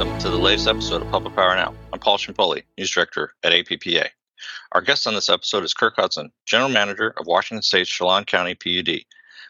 welcome 0.00 0.18
to 0.18 0.30
the 0.30 0.38
latest 0.38 0.66
episode 0.66 1.02
of 1.02 1.10
Public 1.10 1.36
Power 1.36 1.54
Now. 1.54 1.74
I'm 1.92 2.00
Paul 2.00 2.16
Ciampoli, 2.16 2.62
News 2.78 2.90
Director 2.90 3.34
at 3.42 3.52
APPA. 3.52 4.08
Our 4.72 4.80
guest 4.80 5.06
on 5.06 5.12
this 5.12 5.28
episode 5.28 5.62
is 5.62 5.74
Kirk 5.74 5.92
Hudson, 5.96 6.32
General 6.46 6.70
Manager 6.70 7.12
of 7.18 7.26
Washington 7.26 7.60
State's 7.60 7.90
Chelan 7.90 8.24
County 8.24 8.54
PUD, 8.54 9.04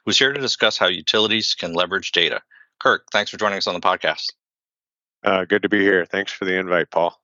who's 0.04 0.18
here 0.18 0.32
to 0.32 0.40
discuss 0.40 0.76
how 0.76 0.88
utilities 0.88 1.54
can 1.54 1.72
leverage 1.72 2.10
data. 2.10 2.42
Kirk, 2.81 3.06
thanks 3.13 3.31
for 3.31 3.36
joining 3.36 3.58
us 3.58 3.68
on 3.68 3.74
the 3.74 3.81
podcast. 3.81 4.32
Uh, 5.22 5.44
good 5.44 5.63
to 5.63 5.68
be 5.68 5.78
here. 5.82 6.04
Thanks 6.04 6.32
for 6.32 6.46
the 6.46 6.58
invite, 6.58 6.90
Paul. 6.90 7.17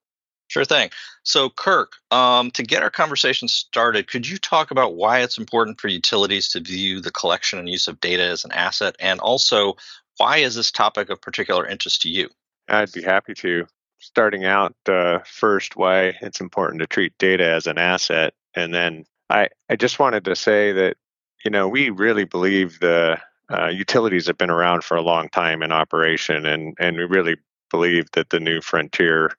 Sure 0.47 0.65
thing. 0.65 0.91
So, 1.25 1.51
Kirk, 1.51 1.95
um, 2.13 2.53
to 2.53 2.63
get 2.63 2.85
our 2.85 2.91
conversation 2.91 3.49
started, 3.49 4.07
could 4.07 4.29
you 4.29 4.39
talk 4.39 4.71
about 4.71 4.95
why 4.95 5.23
it's 5.23 5.37
important 5.37 5.81
for 5.81 5.89
utilities 5.89 6.51
to 6.51 6.61
view 6.61 7.01
the 7.01 7.11
collection 7.11 7.59
and 7.59 7.69
use 7.69 7.89
of 7.89 7.99
data 7.99 8.23
as 8.23 8.45
an 8.45 8.53
asset, 8.53 8.95
and 9.01 9.19
also 9.19 9.75
why 10.17 10.37
is 10.37 10.55
this 10.55 10.71
topic 10.71 11.11
of 11.11 11.21
particular 11.21 11.67
interest 11.67 12.03
to 12.03 12.09
you? 12.09 12.31
I'd 12.69 12.93
be 12.93 13.03
happy 13.03 13.35
to. 13.35 13.67
Starting 13.99 14.45
out 14.45 14.77
uh, 14.89 15.21
first, 15.25 15.75
why 15.75 16.13
it's 16.21 16.43
important 16.43 16.81
to 16.81 16.87
treat 16.87 17.17
data 17.17 17.51
as 17.51 17.67
an 17.67 17.79
asset, 17.79 18.35
and 18.55 18.75
then 18.75 19.07
I, 19.31 19.49
I 19.71 19.77
just 19.77 19.99
wanted 19.99 20.27
to 20.27 20.37
say 20.37 20.71
that 20.73 20.99
you 21.47 21.51
know 21.51 21.67
we 21.67 21.89
really 21.89 22.25
believe 22.25 22.79
the 22.81 23.19
uh, 23.51 23.69
utilities 23.69 24.27
have 24.27 24.37
been 24.37 24.51
around 24.51 24.85
for 24.85 24.99
a 24.99 25.03
long 25.03 25.31
time 25.31 25.63
in 25.63 25.73
operation, 25.73 26.45
and 26.45 26.77
and 26.79 26.99
we 26.99 27.05
really 27.05 27.37
believe 27.71 28.11
that 28.13 28.29
the 28.29 28.39
new 28.39 28.61
frontier 28.61 29.31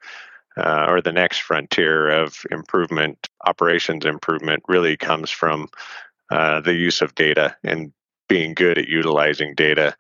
uh, 0.58 0.86
or 0.90 1.02
the 1.02 1.12
next 1.12 1.42
frontier 1.42 2.10
of 2.10 2.44
improvement, 2.52 3.30
operations 3.46 4.06
improvement, 4.06 4.64
really 4.68 4.98
comes 4.98 5.30
from 5.30 5.70
uh, 6.32 6.60
the 6.62 6.74
use 6.74 7.02
of 7.02 7.16
data 7.16 7.56
and 7.64 7.94
being 8.28 8.54
good 8.54 8.78
at 8.78 8.88
utilizing 8.88 9.54
data. 9.56 9.96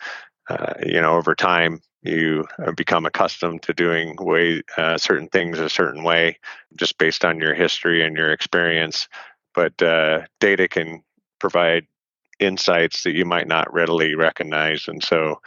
Uh, 0.50 0.74
you 0.86 1.00
know, 1.00 1.16
over 1.16 1.36
time, 1.36 1.80
you 2.10 2.46
become 2.76 3.06
accustomed 3.06 3.62
to 3.64 3.74
doing 3.74 4.16
way 4.20 4.62
uh, 4.78 4.98
certain 4.98 5.28
things 5.30 5.60
a 5.60 5.70
certain 5.70 6.04
way, 6.04 6.40
just 6.76 6.98
based 6.98 7.26
on 7.26 7.40
your 7.40 7.54
history 7.54 8.06
and 8.06 8.16
your 8.16 8.32
experience. 8.32 9.08
But 9.54 9.82
uh, 9.82 10.22
data 10.40 10.68
can 10.68 11.04
provide 11.40 11.88
insights 12.40 13.04
that 13.04 13.16
you 13.16 13.26
might 13.26 13.48
not 13.48 13.74
readily 13.74 14.16
recognize, 14.16 14.88
and 14.88 15.04
so 15.04 15.42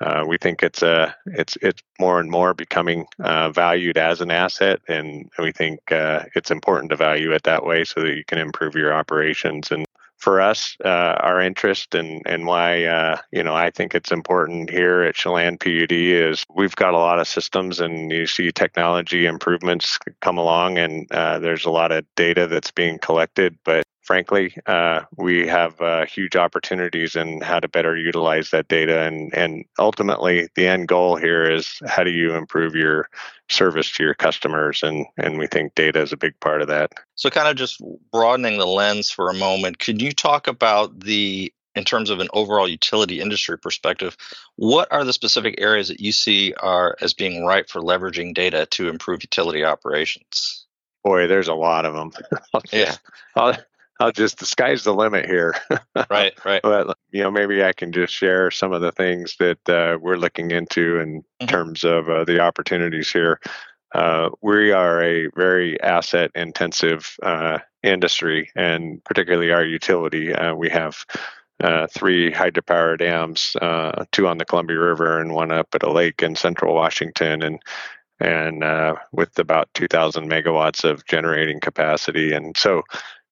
uh, 0.00 0.24
we 0.26 0.36
think 0.36 0.62
it's 0.62 0.82
a 0.82 1.14
it's 1.26 1.56
it's 1.62 1.82
more 1.98 2.20
and 2.20 2.30
more 2.30 2.52
becoming 2.52 3.06
uh, 3.18 3.50
valued 3.50 3.96
as 3.96 4.20
an 4.20 4.30
asset, 4.30 4.80
and 4.88 5.30
we 5.38 5.52
think 5.52 5.80
uh, 5.90 6.24
it's 6.34 6.50
important 6.50 6.90
to 6.90 6.96
value 6.96 7.32
it 7.32 7.42
that 7.44 7.64
way 7.64 7.84
so 7.84 8.00
that 8.00 8.14
you 8.14 8.24
can 8.24 8.38
improve 8.38 8.74
your 8.74 8.92
operations. 8.92 9.70
And 9.70 9.86
for 10.26 10.40
us, 10.40 10.76
uh, 10.84 10.88
our 10.88 11.40
interest 11.40 11.94
and 11.94 12.20
and 12.26 12.46
why 12.46 12.82
uh, 12.82 13.16
you 13.30 13.44
know 13.44 13.54
I 13.54 13.70
think 13.70 13.94
it's 13.94 14.10
important 14.10 14.70
here 14.70 15.02
at 15.02 15.14
Chelan 15.14 15.56
PUD 15.56 15.92
is 15.92 16.44
we've 16.52 16.74
got 16.74 16.94
a 16.94 16.98
lot 16.98 17.20
of 17.20 17.28
systems, 17.28 17.78
and 17.78 18.10
you 18.10 18.26
see 18.26 18.50
technology 18.50 19.26
improvements 19.26 20.00
come 20.20 20.36
along, 20.36 20.78
and 20.78 21.06
uh, 21.12 21.38
there's 21.38 21.64
a 21.64 21.70
lot 21.70 21.92
of 21.92 22.04
data 22.16 22.48
that's 22.48 22.72
being 22.72 22.98
collected, 22.98 23.56
but 23.64 23.84
frankly, 24.06 24.56
uh, 24.66 25.02
we 25.16 25.48
have 25.48 25.80
uh, 25.80 26.06
huge 26.06 26.36
opportunities 26.36 27.16
in 27.16 27.40
how 27.40 27.58
to 27.58 27.68
better 27.68 27.96
utilize 27.96 28.50
that 28.50 28.68
data. 28.68 29.00
And, 29.02 29.34
and 29.34 29.64
ultimately, 29.78 30.48
the 30.54 30.68
end 30.68 30.86
goal 30.86 31.16
here 31.16 31.42
is 31.42 31.80
how 31.86 32.04
do 32.04 32.10
you 32.10 32.34
improve 32.34 32.76
your 32.76 33.08
service 33.50 33.90
to 33.92 34.04
your 34.04 34.14
customers? 34.14 34.82
And, 34.82 35.06
and 35.16 35.38
we 35.38 35.48
think 35.48 35.74
data 35.74 36.00
is 36.00 36.12
a 36.12 36.16
big 36.16 36.38
part 36.40 36.62
of 36.62 36.68
that. 36.68 36.92
So, 37.16 37.30
kind 37.30 37.48
of 37.48 37.56
just 37.56 37.82
broadening 38.12 38.58
the 38.58 38.66
lens 38.66 39.10
for 39.10 39.28
a 39.28 39.34
moment, 39.34 39.80
could 39.80 40.00
you 40.00 40.12
talk 40.12 40.46
about 40.46 41.00
the 41.00 41.52
in 41.74 41.84
terms 41.84 42.08
of 42.08 42.20
an 42.20 42.28
overall 42.32 42.66
utility 42.66 43.20
industry 43.20 43.58
perspective, 43.58 44.16
what 44.54 44.90
are 44.90 45.04
the 45.04 45.12
specific 45.12 45.56
areas 45.58 45.88
that 45.88 46.00
you 46.00 46.10
see 46.10 46.54
are 46.54 46.96
as 47.02 47.12
being 47.12 47.44
ripe 47.44 47.68
for 47.68 47.82
leveraging 47.82 48.32
data 48.32 48.64
to 48.70 48.88
improve 48.88 49.22
utility 49.22 49.62
operations? 49.62 50.64
Boy, 51.04 51.26
there's 51.26 51.48
a 51.48 51.54
lot 51.54 51.84
of 51.84 51.92
them. 51.92 52.12
yeah. 52.72 52.96
I'll, 53.34 53.58
I'll 53.98 54.12
just 54.12 54.38
the 54.38 54.46
sky's 54.46 54.84
the 54.84 54.94
limit 54.94 55.26
here. 55.26 55.54
right, 56.10 56.32
right. 56.44 56.62
But 56.62 56.96
you 57.10 57.22
know, 57.22 57.30
maybe 57.30 57.64
I 57.64 57.72
can 57.72 57.92
just 57.92 58.12
share 58.12 58.50
some 58.50 58.72
of 58.72 58.82
the 58.82 58.92
things 58.92 59.36
that 59.38 59.68
uh, 59.68 59.98
we're 60.00 60.16
looking 60.16 60.50
into 60.50 60.98
in 60.98 61.22
mm-hmm. 61.22 61.46
terms 61.46 61.84
of 61.84 62.08
uh, 62.08 62.24
the 62.24 62.40
opportunities 62.40 63.10
here. 63.10 63.40
Uh, 63.94 64.28
we 64.42 64.72
are 64.72 65.02
a 65.02 65.28
very 65.36 65.80
asset 65.80 66.30
intensive 66.34 67.16
uh, 67.22 67.58
industry, 67.82 68.50
and 68.54 69.02
particularly 69.04 69.50
our 69.50 69.64
utility. 69.64 70.34
Uh, 70.34 70.54
we 70.54 70.68
have 70.68 71.04
uh, 71.62 71.86
three 71.86 72.30
hydropower 72.30 72.98
dams, 72.98 73.56
two 74.12 74.28
on 74.28 74.36
the 74.36 74.44
Columbia 74.44 74.78
River 74.78 75.18
and 75.20 75.32
one 75.32 75.50
up 75.50 75.68
at 75.74 75.82
a 75.82 75.90
lake 75.90 76.22
in 76.22 76.36
central 76.36 76.74
Washington, 76.74 77.42
and 77.42 77.62
and 78.18 78.64
with 79.12 79.38
about 79.38 79.68
2,000 79.74 80.28
megawatts 80.28 80.84
of 80.84 81.04
generating 81.04 81.60
capacity. 81.60 82.32
And 82.32 82.56
so, 82.56 82.82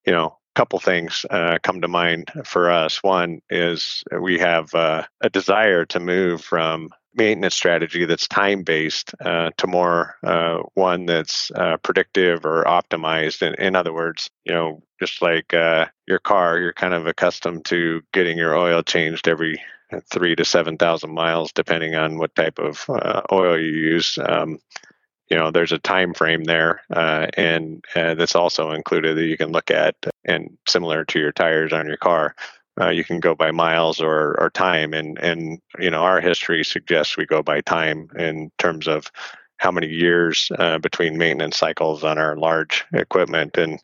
you 0.07 0.13
know, 0.13 0.37
couple 0.55 0.79
things 0.79 1.27
uh, 1.31 1.59
come 1.63 1.81
to 1.81 1.89
mind 1.89 2.31
for 2.45 2.71
us. 2.71 3.03
One 3.03 3.41
is 3.51 4.05
we 4.21 4.39
have 4.39 4.75
uh, 4.75 5.05
a 5.21 5.31
desire 5.31 5.85
to 5.87 6.01
move 6.01 6.43
from 6.43 6.91
maintenance 7.17 7.55
strategy 7.55 8.05
that's 8.05 8.27
time 8.27 8.63
based 8.63 9.15
uh, 9.25 9.51
to 9.57 9.67
more 9.67 10.17
uh, 10.25 10.59
one 10.75 11.07
that's 11.07 11.51
uh, 11.55 11.77
predictive 11.79 12.45
or 12.45 12.65
optimized. 12.65 13.43
In, 13.43 13.55
in, 13.55 13.77
other 13.77 13.93
words, 13.93 14.31
you 14.45 14.53
know, 14.53 14.83
just 15.01 15.23
like 15.23 15.55
uh, 15.55 15.87
your 16.07 16.19
car, 16.19 16.59
you're 16.59 16.73
kind 16.73 16.95
of 16.95 17.07
accustomed 17.07 17.65
to 17.67 18.03
getting 18.13 18.37
your 18.37 18.57
oil 18.57 18.83
changed 18.83 19.29
every 19.29 19.61
three 20.11 20.35
to 20.35 20.45
seven 20.45 20.77
thousand 20.77 21.15
miles, 21.15 21.53
depending 21.53 21.95
on 21.95 22.19
what 22.19 22.35
type 22.35 22.59
of 22.59 22.85
oil 23.31 23.59
you 23.59 23.71
use. 23.71 24.19
Um, 24.25 24.59
you 25.29 25.37
know 25.37 25.51
there's 25.51 25.73
a 25.73 25.79
time 25.79 26.15
frame 26.15 26.45
there 26.45 26.83
uh, 26.91 27.27
and 27.37 27.85
uh, 27.97 28.15
that's 28.15 28.37
also 28.37 28.73
included 28.73 29.17
that 29.17 29.27
you 29.27 29.37
can 29.37 29.53
look 29.53 29.71
at 29.71 29.95
and 30.25 30.57
similar 30.69 31.05
to 31.05 31.19
your 31.19 31.33
tires 31.33 31.73
on 31.73 31.87
your 31.87 31.97
car 31.97 32.35
uh, 32.81 32.89
you 32.89 33.05
can 33.05 33.21
go 33.21 33.35
by 33.35 33.51
miles 33.51 34.01
or, 34.01 34.39
or 34.41 34.51
time 34.51 34.93
and 34.93 35.19
and 35.19 35.61
you 35.79 35.91
know 35.91 36.03
our 36.03 36.21
history 36.21 36.65
suggests 36.65 37.17
we 37.17 37.27
go 37.27 37.43
by 37.43 37.61
time 37.61 38.09
in 38.17 38.51
terms 38.59 38.87
of 38.87 39.11
how 39.59 39.71
many 39.71 39.89
years 39.89 40.51
uh, 40.59 40.79
between 40.79 41.17
maintenance 41.17 41.57
cycles 41.57 42.05
on 42.05 42.19
our 42.19 42.37
large 42.37 42.85
equipment 42.93 43.57
and 43.57 43.81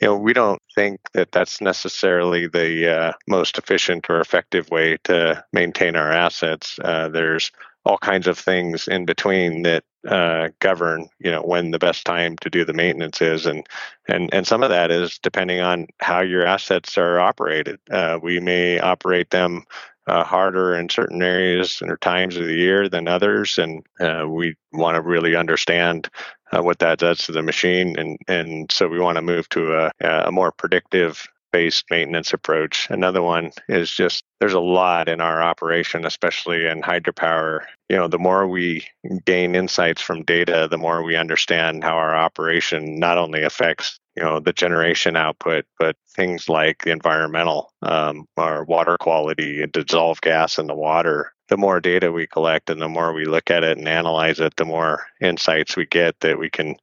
you 0.00 0.06
know 0.08 0.16
we 0.16 0.32
don't 0.32 0.62
think 0.74 1.00
that 1.12 1.32
that's 1.32 1.60
necessarily 1.60 2.46
the 2.46 2.90
uh, 2.90 3.12
most 3.28 3.58
efficient 3.58 4.08
or 4.08 4.20
effective 4.20 4.70
way 4.70 4.96
to 5.04 5.44
maintain 5.52 5.94
our 5.94 6.10
assets. 6.10 6.78
Uh, 6.82 7.08
there's 7.08 7.52
all 7.84 7.98
kinds 7.98 8.26
of 8.26 8.38
things 8.38 8.88
in 8.88 9.04
between 9.04 9.62
that 9.62 9.84
uh, 10.08 10.48
govern 10.60 11.08
you 11.18 11.30
know 11.30 11.42
when 11.42 11.70
the 11.70 11.78
best 11.78 12.04
time 12.04 12.36
to 12.38 12.50
do 12.50 12.64
the 12.64 12.72
maintenance 12.72 13.20
is. 13.20 13.46
And 13.46 13.66
and 14.08 14.32
and 14.32 14.46
some 14.46 14.62
of 14.62 14.70
that 14.70 14.90
is 14.90 15.18
depending 15.22 15.60
on 15.60 15.86
how 16.00 16.20
your 16.20 16.46
assets 16.46 16.96
are 16.98 17.20
operated. 17.20 17.78
Uh, 17.90 18.18
we 18.22 18.40
may 18.40 18.78
operate 18.78 19.30
them 19.30 19.64
uh, 20.06 20.24
harder 20.24 20.74
in 20.74 20.88
certain 20.88 21.22
areas 21.22 21.80
or 21.82 21.96
times 21.98 22.36
of 22.36 22.46
the 22.46 22.56
year 22.56 22.88
than 22.88 23.06
others. 23.06 23.58
And 23.58 23.84
uh, 24.00 24.26
we 24.28 24.56
want 24.72 24.96
to 24.96 25.02
really 25.02 25.36
understand 25.36 26.08
uh, 26.52 26.62
what 26.62 26.80
that 26.80 26.98
does 26.98 27.18
to 27.18 27.32
the 27.32 27.42
machine. 27.42 27.98
And 27.98 28.18
and 28.28 28.70
so 28.72 28.88
we 28.88 28.98
want 28.98 29.16
to 29.16 29.22
move 29.22 29.48
to 29.50 29.74
a, 29.74 29.92
a 30.00 30.32
more 30.32 30.52
predictive 30.52 31.26
based 31.52 31.84
maintenance 31.90 32.32
approach. 32.32 32.88
Another 32.90 33.22
one 33.22 33.50
is 33.68 33.90
just 33.90 34.24
there's 34.40 34.54
a 34.54 34.60
lot 34.60 35.08
in 35.08 35.20
our 35.20 35.42
operation, 35.42 36.04
especially 36.04 36.66
in 36.66 36.82
hydropower. 36.82 37.60
You 37.88 37.96
know, 37.96 38.08
the 38.08 38.18
more 38.18 38.46
we 38.46 38.86
gain 39.24 39.54
insights 39.54 40.00
from 40.00 40.24
data, 40.24 40.68
the 40.70 40.78
more 40.78 41.02
we 41.02 41.16
understand 41.16 41.84
how 41.84 41.96
our 41.96 42.16
operation 42.16 42.98
not 42.98 43.18
only 43.18 43.42
affects 43.42 43.98
you 44.16 44.22
know 44.22 44.40
the 44.40 44.52
generation 44.52 45.16
output, 45.16 45.64
but 45.78 45.96
things 46.14 46.48
like 46.48 46.82
the 46.82 46.90
environmental, 46.90 47.72
um, 47.82 48.26
our 48.36 48.64
water 48.64 48.96
quality, 48.98 49.64
dissolved 49.72 50.22
gas 50.22 50.58
in 50.58 50.66
the 50.66 50.74
water. 50.74 51.32
The 51.48 51.56
more 51.56 51.80
data 51.80 52.12
we 52.12 52.28
collect 52.28 52.70
and 52.70 52.80
the 52.80 52.88
more 52.88 53.12
we 53.12 53.24
look 53.24 53.50
at 53.50 53.64
it 53.64 53.76
and 53.76 53.88
analyze 53.88 54.38
it, 54.38 54.54
the 54.56 54.64
more 54.64 55.06
insights 55.20 55.76
we 55.76 55.86
get 55.86 56.14
that 56.20 56.38
we 56.38 56.48
can 56.48 56.76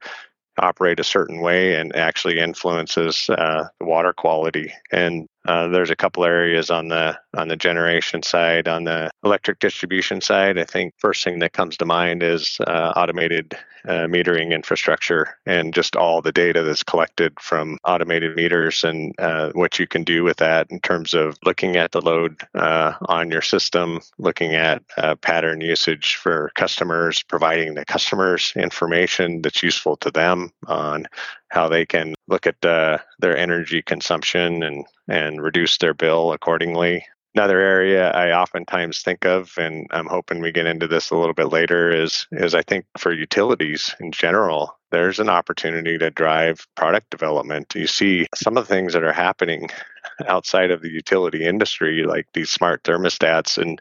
operate 0.60 1.00
a 1.00 1.04
certain 1.04 1.42
way 1.42 1.76
and 1.76 1.96
actually 1.96 2.40
influences 2.40 3.30
uh, 3.30 3.68
the 3.80 3.86
water 3.86 4.14
quality. 4.14 4.72
And 4.92 5.28
uh, 5.46 5.68
there's 5.68 5.90
a 5.90 5.96
couple 5.96 6.26
areas 6.26 6.70
on 6.70 6.90
the 6.90 7.18
on 7.36 7.48
the 7.48 7.56
generation 7.56 8.22
side, 8.24 8.68
on 8.68 8.84
the 8.84 9.10
electric 9.24 9.60
distribution 9.60 10.20
side. 10.22 10.58
I 10.58 10.66
think 10.66 10.94
first 10.98 11.24
thing 11.24 11.40
that 11.40 11.54
comes 11.54 11.78
to 11.78 11.86
mind 11.86 12.24
is 12.24 12.58
uh, 12.68 12.94
automated 12.96 13.58
uh, 13.86 14.08
metering 14.08 14.52
infrastructure 14.52 15.38
and 15.46 15.74
just 15.74 15.96
all 15.96 16.22
the 16.22 16.32
data 16.32 16.64
that's 16.64 16.84
collected 16.84 17.40
from 17.40 17.78
automated 17.86 18.36
meters 18.36 18.84
and 18.84 19.14
uh, 19.20 19.52
what 19.54 19.80
you 19.80 19.88
can 19.88 20.04
do 20.04 20.24
with 20.24 20.38
that 20.38 20.68
in 20.70 20.80
terms 20.80 21.14
of 21.14 21.38
looking 21.46 21.76
at 21.76 21.92
the 21.92 22.02
load 22.02 22.42
uh, 22.56 22.94
on 23.08 23.30
your 23.30 23.42
system, 23.42 24.00
looking 24.18 24.56
at 24.56 24.84
uh, 24.98 25.16
pattern 25.16 25.62
usage 25.62 26.16
for 26.16 26.52
customers, 26.56 27.24
providing 27.24 27.74
the 27.74 27.86
customers 27.86 28.54
information 28.56 29.42
that's 29.42 29.64
useful 29.64 29.98
to 29.98 30.12
them 30.12 30.52
on 30.68 31.06
how 31.50 31.70
they 31.70 31.86
can 31.86 32.14
look 32.28 32.46
at 32.46 32.64
uh, 32.66 32.98
their 33.20 33.38
energy 33.38 33.82
consumption 33.82 34.64
and 34.64 34.86
and 35.08 35.42
reduce 35.42 35.78
their 35.78 35.94
bill 35.94 36.34
accordingly 36.34 37.06
Another 37.38 37.60
area 37.60 38.10
I 38.14 38.32
oftentimes 38.32 39.04
think 39.04 39.24
of, 39.24 39.54
and 39.60 39.86
I'm 39.92 40.08
hoping 40.08 40.42
we 40.42 40.52
get 40.52 40.66
into 40.66 40.88
this 40.88 41.12
a 41.12 41.16
little 41.16 41.36
bit 41.36 41.52
later, 41.52 41.92
is 41.92 42.26
is 42.32 42.56
I 42.56 42.64
think 42.64 42.88
for 42.98 43.14
utilities 43.14 43.94
in 44.00 44.12
general, 44.12 44.76
there's 44.90 45.20
an 45.20 45.30
opportunity 45.30 46.00
to 46.00 46.10
drive 46.10 46.66
product 46.74 47.12
development. 47.12 47.76
You 47.76 47.86
see 47.86 48.26
some 48.34 48.58
of 48.58 48.68
the 48.68 48.74
things 48.74 48.94
that 48.94 49.04
are 49.04 49.14
happening 49.14 49.70
outside 50.28 50.72
of 50.72 50.82
the 50.82 50.90
utility 50.90 51.46
industry, 51.46 52.06
like 52.06 52.26
these 52.34 52.50
smart 52.50 52.82
thermostats, 52.82 53.60
and 53.60 53.80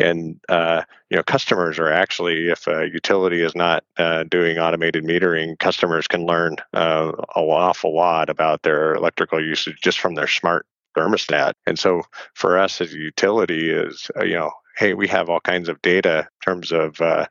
and 0.00 0.40
uh, 0.48 0.82
you 1.08 1.16
know 1.16 1.22
customers 1.22 1.78
are 1.78 1.92
actually, 1.92 2.48
if 2.48 2.66
a 2.66 2.88
utility 2.92 3.40
is 3.40 3.54
not 3.54 3.84
uh, 3.98 4.24
doing 4.24 4.58
automated 4.58 5.04
metering, 5.04 5.56
customers 5.60 6.08
can 6.08 6.26
learn 6.26 6.56
uh, 6.74 7.12
an 7.36 7.44
awful 7.44 7.94
lot 7.94 8.28
about 8.28 8.62
their 8.62 8.94
electrical 8.94 9.40
usage 9.40 9.80
just 9.80 10.00
from 10.00 10.16
their 10.16 10.26
smart 10.26 10.66
thermostat. 10.96 11.52
And 11.66 11.78
so 11.78 12.02
for 12.34 12.58
us 12.58 12.80
as 12.80 12.92
a 12.94 12.98
utility 12.98 13.70
is, 13.70 14.10
uh, 14.16 14.24
you 14.24 14.34
know, 14.34 14.50
hey, 14.76 14.94
we 14.94 15.08
have 15.08 15.28
all 15.28 15.40
kinds 15.40 15.68
of 15.68 15.80
data 15.82 16.18
in 16.20 16.52
terms 16.52 16.72
of 16.72 17.00
uh, 17.00 17.26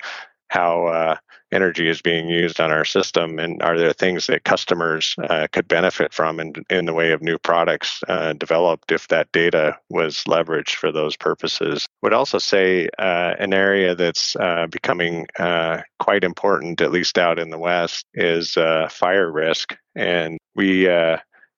how 0.49 0.85
uh, 0.87 1.15
energy 1.51 1.87
is 1.87 2.01
being 2.01 2.27
used 2.27 2.59
on 2.59 2.71
our 2.71 2.85
system 2.85 3.39
and 3.39 3.61
are 3.61 3.77
there 3.77 3.93
things 3.93 4.27
that 4.27 4.43
customers 4.43 5.15
uh, 5.29 5.47
could 5.51 5.67
benefit 5.67 6.13
from 6.13 6.39
in, 6.39 6.53
in 6.69 6.85
the 6.85 6.93
way 6.93 7.11
of 7.11 7.21
new 7.21 7.37
products 7.37 8.01
uh, 8.07 8.33
developed 8.33 8.91
if 8.91 9.07
that 9.07 9.31
data 9.31 9.77
was 9.89 10.23
leveraged 10.27 10.75
for 10.75 10.91
those 10.91 11.15
purposes 11.15 11.87
would 12.01 12.13
also 12.13 12.37
say 12.37 12.87
uh, 12.99 13.33
an 13.39 13.53
area 13.53 13.95
that's 13.95 14.35
becoming 14.69 15.25
quite 15.99 16.23
important 16.23 16.81
at 16.81 16.91
least 16.91 17.17
out 17.17 17.39
in 17.39 17.49
the 17.49 17.59
west 17.59 18.05
is 18.13 18.53
fire 18.89 19.31
risk 19.31 19.75
and 19.95 20.37
we 20.55 20.87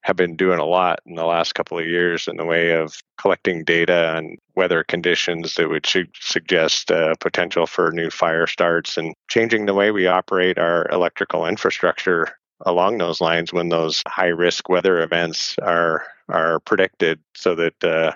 have 0.08 0.16
been 0.16 0.38
doing 0.38 0.58
a 0.58 0.66
lot 0.66 1.02
in 1.06 1.16
the 1.16 1.26
last 1.26 1.54
couple 1.54 1.78
of 1.78 1.86
years 1.86 2.30
in 2.30 2.38
the 2.38 2.46
way 2.46 2.72
of 2.72 3.04
collecting 3.18 3.66
data 3.66 4.16
on 4.16 4.38
weather 4.56 4.82
conditions 4.82 5.56
that 5.56 5.68
would 5.68 5.86
suggest 6.22 6.90
uh, 6.92 7.14
potential 7.20 7.68
for 7.68 7.92
new 7.92 8.10
fire 8.10 8.48
starts 8.48 8.96
and 8.96 9.14
changing 9.28 9.66
the 9.66 9.74
way 9.74 9.92
we 9.92 10.08
operate 10.08 10.58
our 10.58 10.88
electrical 10.94 11.46
infrastructure 11.46 12.30
along 12.66 12.98
those 12.98 13.20
lines 13.20 13.52
when 13.52 13.68
those 13.68 14.02
high 14.08 14.28
risk 14.28 14.70
weather 14.70 15.02
events 15.02 15.58
are 15.62 16.06
are 16.30 16.62
predicted 16.62 17.20
so 17.36 17.54
that 17.54 17.84
uh, 17.84 18.14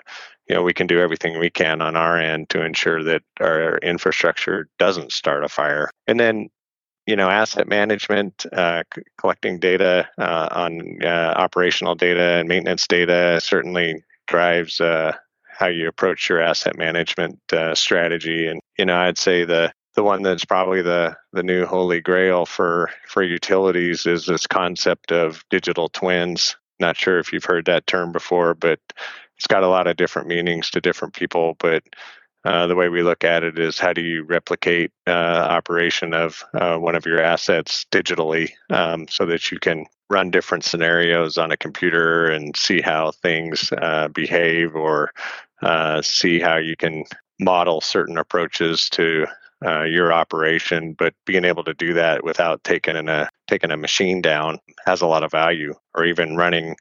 you 0.48 0.54
know 0.54 0.62
we 0.62 0.72
can 0.72 0.86
do 0.86 0.98
everything 0.98 1.38
we 1.38 1.50
can 1.50 1.82
on 1.82 1.94
our 1.94 2.16
end 2.16 2.48
to 2.48 2.64
ensure 2.64 3.04
that 3.04 3.22
our 3.38 3.76
infrastructure 3.78 4.66
doesn't 4.78 5.12
start 5.12 5.44
a 5.44 5.48
fire. 5.48 5.90
And 6.06 6.18
then 6.18 6.48
you 7.06 7.16
know 7.16 7.28
asset 7.28 7.68
management 7.68 8.46
uh, 8.52 8.82
c- 8.94 9.02
collecting 9.18 9.58
data 9.58 10.08
uh, 10.18 10.48
on 10.52 10.98
uh, 11.02 11.34
operational 11.36 11.94
data 11.94 12.38
and 12.38 12.48
maintenance 12.48 12.86
data 12.86 13.40
certainly 13.40 14.04
drives 14.26 14.80
uh, 14.80 15.12
how 15.46 15.66
you 15.66 15.88
approach 15.88 16.28
your 16.28 16.40
asset 16.40 16.76
management 16.76 17.38
uh, 17.52 17.74
strategy. 17.74 18.46
And 18.46 18.60
you 18.78 18.84
know 18.84 18.96
i'd 18.96 19.18
say 19.18 19.44
the 19.44 19.72
the 19.94 20.02
one 20.02 20.22
that's 20.22 20.44
probably 20.44 20.80
the 20.82 21.16
the 21.32 21.42
new 21.42 21.66
holy 21.66 22.00
grail 22.00 22.46
for 22.46 22.90
for 23.06 23.22
utilities 23.22 24.06
is 24.06 24.26
this 24.26 24.46
concept 24.46 25.12
of 25.12 25.44
digital 25.50 25.88
twins. 25.88 26.56
Not 26.80 26.96
sure 26.96 27.18
if 27.18 27.32
you've 27.32 27.44
heard 27.44 27.66
that 27.66 27.86
term 27.86 28.12
before 28.12 28.54
but 28.54 28.80
it's 29.36 29.46
got 29.46 29.64
a 29.64 29.68
lot 29.68 29.86
of 29.86 29.96
different 29.96 30.28
meanings 30.28 30.70
to 30.70 30.80
different 30.80 31.14
people 31.14 31.56
but 31.58 31.82
uh, 32.44 32.66
the 32.66 32.74
way 32.74 32.88
we 32.88 33.02
look 33.02 33.24
at 33.24 33.44
it 33.44 33.58
is 33.58 33.78
how 33.78 33.92
do 33.92 34.00
you 34.00 34.24
replicate 34.24 34.90
uh, 35.06 35.10
operation 35.10 36.12
of 36.12 36.42
uh, 36.54 36.76
one 36.76 36.94
of 36.94 37.06
your 37.06 37.22
assets 37.22 37.86
digitally 37.92 38.50
um, 38.70 39.06
so 39.08 39.24
that 39.26 39.50
you 39.50 39.58
can 39.58 39.86
run 40.10 40.30
different 40.30 40.64
scenarios 40.64 41.38
on 41.38 41.52
a 41.52 41.56
computer 41.56 42.26
and 42.26 42.56
see 42.56 42.80
how 42.80 43.12
things 43.12 43.72
uh, 43.80 44.08
behave 44.08 44.74
or 44.74 45.12
uh, 45.62 46.02
see 46.02 46.40
how 46.40 46.56
you 46.56 46.76
can 46.76 47.04
model 47.38 47.80
certain 47.80 48.18
approaches 48.18 48.88
to 48.90 49.26
your 49.86 50.12
operation, 50.12 50.92
but 50.92 51.14
being 51.24 51.44
able 51.44 51.62
to 51.62 51.72
do 51.74 51.94
that 51.94 52.24
without 52.24 52.64
taking 52.64 52.96
a 53.08 53.28
taking 53.46 53.70
a 53.70 53.76
machine 53.76 54.20
down 54.20 54.58
has 54.84 55.00
a 55.00 55.06
lot 55.06 55.22
of 55.22 55.30
value. 55.30 55.72
Or 55.94 56.04
even 56.04 56.36
running 56.36 56.74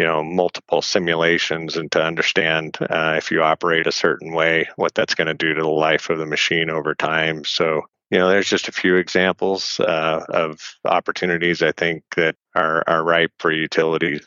you 0.00 0.06
know 0.06 0.24
multiple 0.24 0.80
simulations 0.80 1.76
and 1.76 1.92
to 1.92 2.02
understand 2.02 2.78
uh, 2.88 3.16
if 3.18 3.30
you 3.30 3.42
operate 3.42 3.86
a 3.86 3.92
certain 3.92 4.32
way 4.32 4.66
what 4.76 4.94
that's 4.94 5.14
going 5.14 5.26
to 5.26 5.34
do 5.34 5.52
to 5.52 5.60
the 5.60 5.68
life 5.68 6.08
of 6.08 6.16
the 6.16 6.24
machine 6.24 6.70
over 6.70 6.94
time. 6.94 7.44
So 7.44 7.82
you 8.10 8.16
know 8.16 8.26
there's 8.30 8.48
just 8.48 8.66
a 8.66 8.72
few 8.72 8.96
examples 8.96 9.78
uh, 9.78 10.24
of 10.30 10.58
opportunities 10.86 11.60
i 11.62 11.72
think 11.72 12.02
that 12.16 12.34
are, 12.54 12.82
are 12.86 13.04
ripe 13.04 13.32
for 13.38 13.52
utilities. 13.52 14.24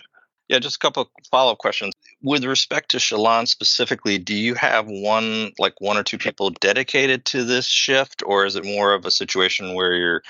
Yeah 0.48 0.60
just 0.60 0.76
a 0.76 0.80
couple 0.80 1.10
follow-up 1.32 1.58
questions. 1.58 1.96
With 2.22 2.46
respect 2.46 2.92
to 2.92 3.00
Chelan 3.00 3.48
specifically 3.48 4.20
do 4.20 4.36
you 4.36 4.54
have 4.54 4.86
one 4.88 5.54
like 5.58 5.74
one 5.80 5.98
or 5.98 6.04
two 6.04 6.20
people 6.20 6.52
dedicated 6.52 7.26
to 7.26 7.44
this 7.44 7.66
shift 7.66 8.22
or 8.24 8.46
is 8.46 8.56
it 8.56 8.64
more 8.64 8.94
of 8.94 9.06
a 9.06 9.12
situation 9.12 9.74
where 9.74 9.94
you're 9.94 10.22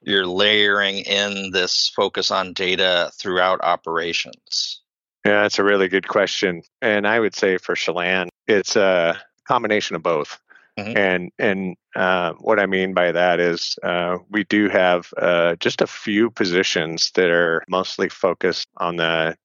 you're 0.00 0.26
layering 0.26 1.00
in 1.00 1.50
this 1.50 1.92
focus 1.94 2.30
on 2.30 2.54
data 2.54 3.10
throughout 3.20 3.60
operations? 3.62 4.80
Yeah, 5.26 5.42
that's 5.42 5.58
a 5.58 5.64
really 5.64 5.88
good 5.88 6.06
question. 6.06 6.62
And 6.80 7.06
I 7.06 7.18
would 7.18 7.34
say 7.34 7.58
for 7.58 7.74
Chelan, 7.74 8.28
it's 8.46 8.76
a 8.76 9.20
combination 9.46 9.96
of 9.96 10.02
both. 10.02 10.40
Mm-hmm. 10.78 10.96
And 10.96 11.32
and 11.38 11.76
uh, 11.94 12.34
what 12.34 12.60
I 12.60 12.66
mean 12.66 12.92
by 12.92 13.10
that 13.10 13.40
is 13.40 13.78
uh, 13.82 14.18
we 14.30 14.44
do 14.44 14.68
have 14.68 15.12
uh, 15.16 15.56
just 15.56 15.80
a 15.80 15.86
few 15.86 16.30
positions 16.30 17.10
that 17.14 17.30
are 17.30 17.64
mostly 17.68 18.08
focused 18.10 18.68
on 18.76 18.96
the 18.96 19.36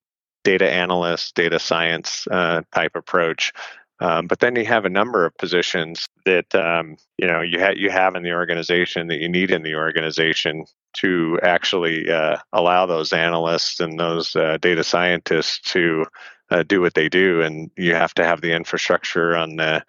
data 0.44 0.70
analyst, 0.70 1.36
data 1.36 1.58
science 1.58 2.28
uh, 2.30 2.62
type 2.74 2.96
approach. 2.96 3.54
Um, 4.02 4.26
but 4.26 4.40
then 4.40 4.56
you 4.56 4.66
have 4.66 4.86
a 4.86 4.90
number 4.90 5.26
of 5.26 5.38
positions 5.38 6.08
that 6.26 6.54
um, 6.56 6.98
you 7.18 7.28
know 7.28 7.42
you 7.42 7.60
ha- 7.60 7.76
you 7.76 7.92
have 7.92 8.16
in 8.16 8.24
the 8.24 8.34
organization 8.34 9.08
that 9.08 9.20
you 9.20 9.30
need 9.30 9.52
in 9.52 9.62
the 9.62 9.76
organization 9.76 10.66
to 10.94 11.40
actually 11.44 12.12
uh, 12.12 12.38
allow 12.52 12.88
those 12.88 13.14
analysts 13.14 13.80
and 13.80 14.00
those 14.00 14.36
uh, 14.36 14.58
data 14.60 14.84
scientists 14.84 15.60
to 15.72 16.06
uh, 16.50 16.64
do 16.64 16.82
what 16.82 16.96
they 16.96 17.10
do. 17.10 17.42
And 17.42 17.70
you 17.78 17.94
have 17.94 18.14
to 18.16 18.26
have 18.26 18.42
the 18.42 18.54
infrastructure 18.54 19.38
on 19.38 19.56
the 19.56 19.84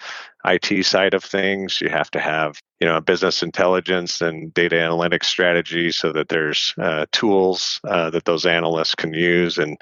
IT 0.45 0.85
side 0.85 1.15
of 1.15 1.25
things. 1.25 1.81
You 1.81 1.89
have 1.89 2.11
to 2.11 2.21
have 2.21 2.61
you 2.81 2.87
know 2.87 3.01
business 3.01 3.43
intelligence 3.43 4.21
and 4.21 4.53
data 4.53 4.77
analytics 4.77 5.25
strategy 5.25 5.91
so 5.91 6.13
that 6.13 6.29
there's 6.29 6.75
uh, 6.79 7.07
tools 7.13 7.81
uh, 7.85 8.11
that 8.11 8.27
those 8.27 8.45
analysts 8.45 8.95
can 8.95 9.15
use 9.15 9.57
and 9.57 9.81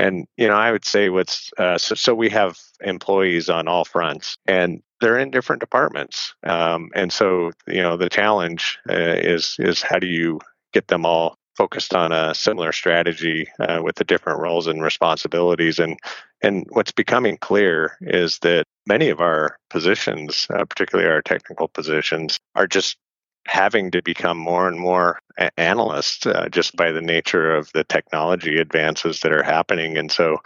and 0.00 0.26
you 0.36 0.48
know, 0.48 0.54
I 0.54 0.72
would 0.72 0.84
say 0.84 1.08
what's 1.10 1.50
uh, 1.58 1.78
so, 1.78 1.94
so 1.94 2.14
we 2.14 2.30
have 2.30 2.58
employees 2.80 3.48
on 3.48 3.68
all 3.68 3.84
fronts, 3.84 4.36
and 4.46 4.82
they're 5.00 5.18
in 5.18 5.30
different 5.30 5.60
departments. 5.60 6.34
Um, 6.44 6.90
and 6.94 7.12
so 7.12 7.52
you 7.66 7.82
know, 7.82 7.96
the 7.96 8.08
challenge 8.08 8.78
uh, 8.88 8.94
is 8.94 9.56
is 9.58 9.82
how 9.82 9.98
do 9.98 10.06
you 10.06 10.40
get 10.72 10.88
them 10.88 11.04
all 11.04 11.36
focused 11.56 11.94
on 11.94 12.12
a 12.12 12.34
similar 12.34 12.72
strategy 12.72 13.46
uh, 13.58 13.80
with 13.82 13.96
the 13.96 14.04
different 14.04 14.40
roles 14.40 14.66
and 14.66 14.82
responsibilities 14.82 15.78
and 15.78 15.98
and 16.42 16.64
what's 16.70 16.92
becoming 16.92 17.36
clear 17.36 17.98
is 18.00 18.38
that 18.38 18.64
many 18.86 19.10
of 19.10 19.20
our 19.20 19.58
positions 19.68 20.46
uh, 20.54 20.64
particularly 20.64 21.10
our 21.10 21.20
technical 21.20 21.68
positions 21.68 22.38
are 22.54 22.66
just 22.66 22.96
having 23.46 23.90
to 23.90 24.00
become 24.02 24.38
more 24.38 24.68
and 24.68 24.78
more 24.78 25.18
analysts 25.56 26.26
uh, 26.26 26.48
just 26.50 26.76
by 26.76 26.92
the 26.92 27.02
nature 27.02 27.54
of 27.54 27.70
the 27.72 27.84
technology 27.84 28.56
advances 28.56 29.20
that 29.20 29.32
are 29.32 29.42
happening. 29.42 29.96
And 29.96 30.10
so, 30.10 30.38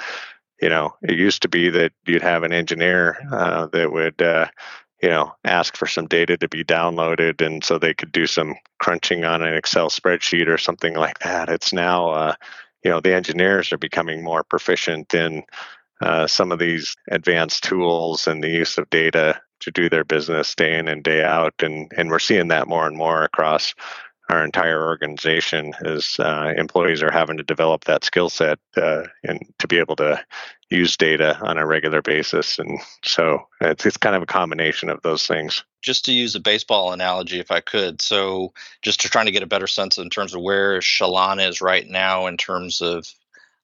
you 0.60 0.68
know, 0.68 0.94
it 1.02 1.18
used 1.18 1.42
to 1.42 1.48
be 1.48 1.68
that 1.70 1.92
you'd 2.06 2.22
have 2.22 2.42
an 2.42 2.52
engineer 2.52 3.18
uh, 3.32 3.66
that 3.66 3.92
would, 3.92 4.22
uh, 4.22 4.46
you 5.02 5.10
know, 5.10 5.34
ask 5.44 5.76
for 5.76 5.86
some 5.86 6.06
data 6.06 6.36
to 6.38 6.48
be 6.48 6.64
downloaded, 6.64 7.44
and 7.44 7.62
so 7.62 7.78
they 7.78 7.92
could 7.92 8.12
do 8.12 8.26
some 8.26 8.54
crunching 8.78 9.24
on 9.24 9.42
an 9.42 9.52
Excel 9.52 9.90
spreadsheet 9.90 10.48
or 10.48 10.56
something 10.56 10.94
like 10.94 11.18
that. 11.18 11.50
It's 11.50 11.72
now, 11.72 12.08
uh, 12.10 12.34
you 12.82 12.90
know, 12.90 13.00
the 13.00 13.14
engineers 13.14 13.72
are 13.72 13.78
becoming 13.78 14.22
more 14.22 14.44
proficient 14.44 15.12
in 15.12 15.42
uh, 16.00 16.26
some 16.26 16.52
of 16.52 16.58
these 16.58 16.96
advanced 17.10 17.64
tools 17.64 18.26
and 18.26 18.42
the 18.42 18.48
use 18.48 18.78
of 18.78 18.88
data 18.90 19.40
to 19.60 19.70
do 19.70 19.88
their 19.88 20.04
business 20.04 20.54
day 20.54 20.78
in 20.78 20.88
and 20.88 21.02
day 21.02 21.22
out. 21.22 21.54
And, 21.60 21.90
and 21.96 22.10
we're 22.10 22.18
seeing 22.18 22.48
that 22.48 22.68
more 22.68 22.86
and 22.86 22.96
more 22.96 23.24
across 23.24 23.74
our 24.30 24.44
entire 24.44 24.84
organization 24.84 25.74
as 25.84 26.16
uh, 26.18 26.52
employees 26.56 27.02
are 27.02 27.10
having 27.10 27.36
to 27.36 27.42
develop 27.42 27.84
that 27.84 28.04
skill 28.04 28.30
set 28.30 28.58
uh, 28.76 29.02
and 29.22 29.44
to 29.58 29.68
be 29.68 29.78
able 29.78 29.96
to 29.96 30.22
use 30.70 30.96
data 30.96 31.38
on 31.42 31.58
a 31.58 31.66
regular 31.66 32.00
basis. 32.00 32.58
And 32.58 32.80
so 33.04 33.46
it's, 33.60 33.84
it's 33.84 33.96
kind 33.96 34.16
of 34.16 34.22
a 34.22 34.26
combination 34.26 34.88
of 34.88 35.02
those 35.02 35.26
things. 35.26 35.62
Just 35.82 36.06
to 36.06 36.12
use 36.12 36.34
a 36.34 36.40
baseball 36.40 36.92
analogy, 36.92 37.38
if 37.38 37.50
I 37.50 37.60
could. 37.60 38.00
So 38.00 38.52
just 38.82 39.00
to 39.02 39.10
trying 39.10 39.26
to 39.26 39.32
get 39.32 39.42
a 39.42 39.46
better 39.46 39.66
sense 39.66 39.98
in 39.98 40.08
terms 40.08 40.34
of 40.34 40.40
where 40.40 40.80
Chelan 40.80 41.38
is 41.38 41.60
right 41.60 41.86
now 41.86 42.26
in 42.26 42.36
terms 42.38 42.80
of 42.80 43.06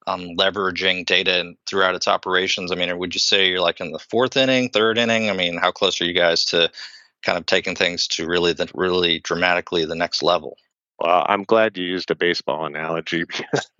um, 0.06 0.36
leveraging 0.36 1.06
data 1.06 1.54
throughout 1.66 1.94
its 1.94 2.08
operations? 2.08 2.72
I 2.72 2.74
mean, 2.74 2.96
would 2.98 3.14
you 3.14 3.20
say 3.20 3.48
you're 3.48 3.60
like 3.60 3.80
in 3.80 3.92
the 3.92 3.98
fourth 3.98 4.36
inning, 4.36 4.70
third 4.70 4.98
inning? 4.98 5.30
I 5.30 5.32
mean, 5.32 5.56
how 5.56 5.70
close 5.72 6.00
are 6.00 6.04
you 6.04 6.12
guys 6.12 6.44
to 6.46 6.70
kind 7.22 7.38
of 7.38 7.46
taking 7.46 7.74
things 7.74 8.06
to 8.08 8.26
really, 8.26 8.52
the, 8.52 8.70
really 8.74 9.20
dramatically 9.20 9.84
the 9.84 9.94
next 9.94 10.22
level? 10.22 10.56
Well, 10.98 11.24
I'm 11.28 11.44
glad 11.44 11.78
you 11.78 11.84
used 11.84 12.10
a 12.10 12.14
baseball 12.14 12.66
analogy 12.66 13.24
because 13.28 13.70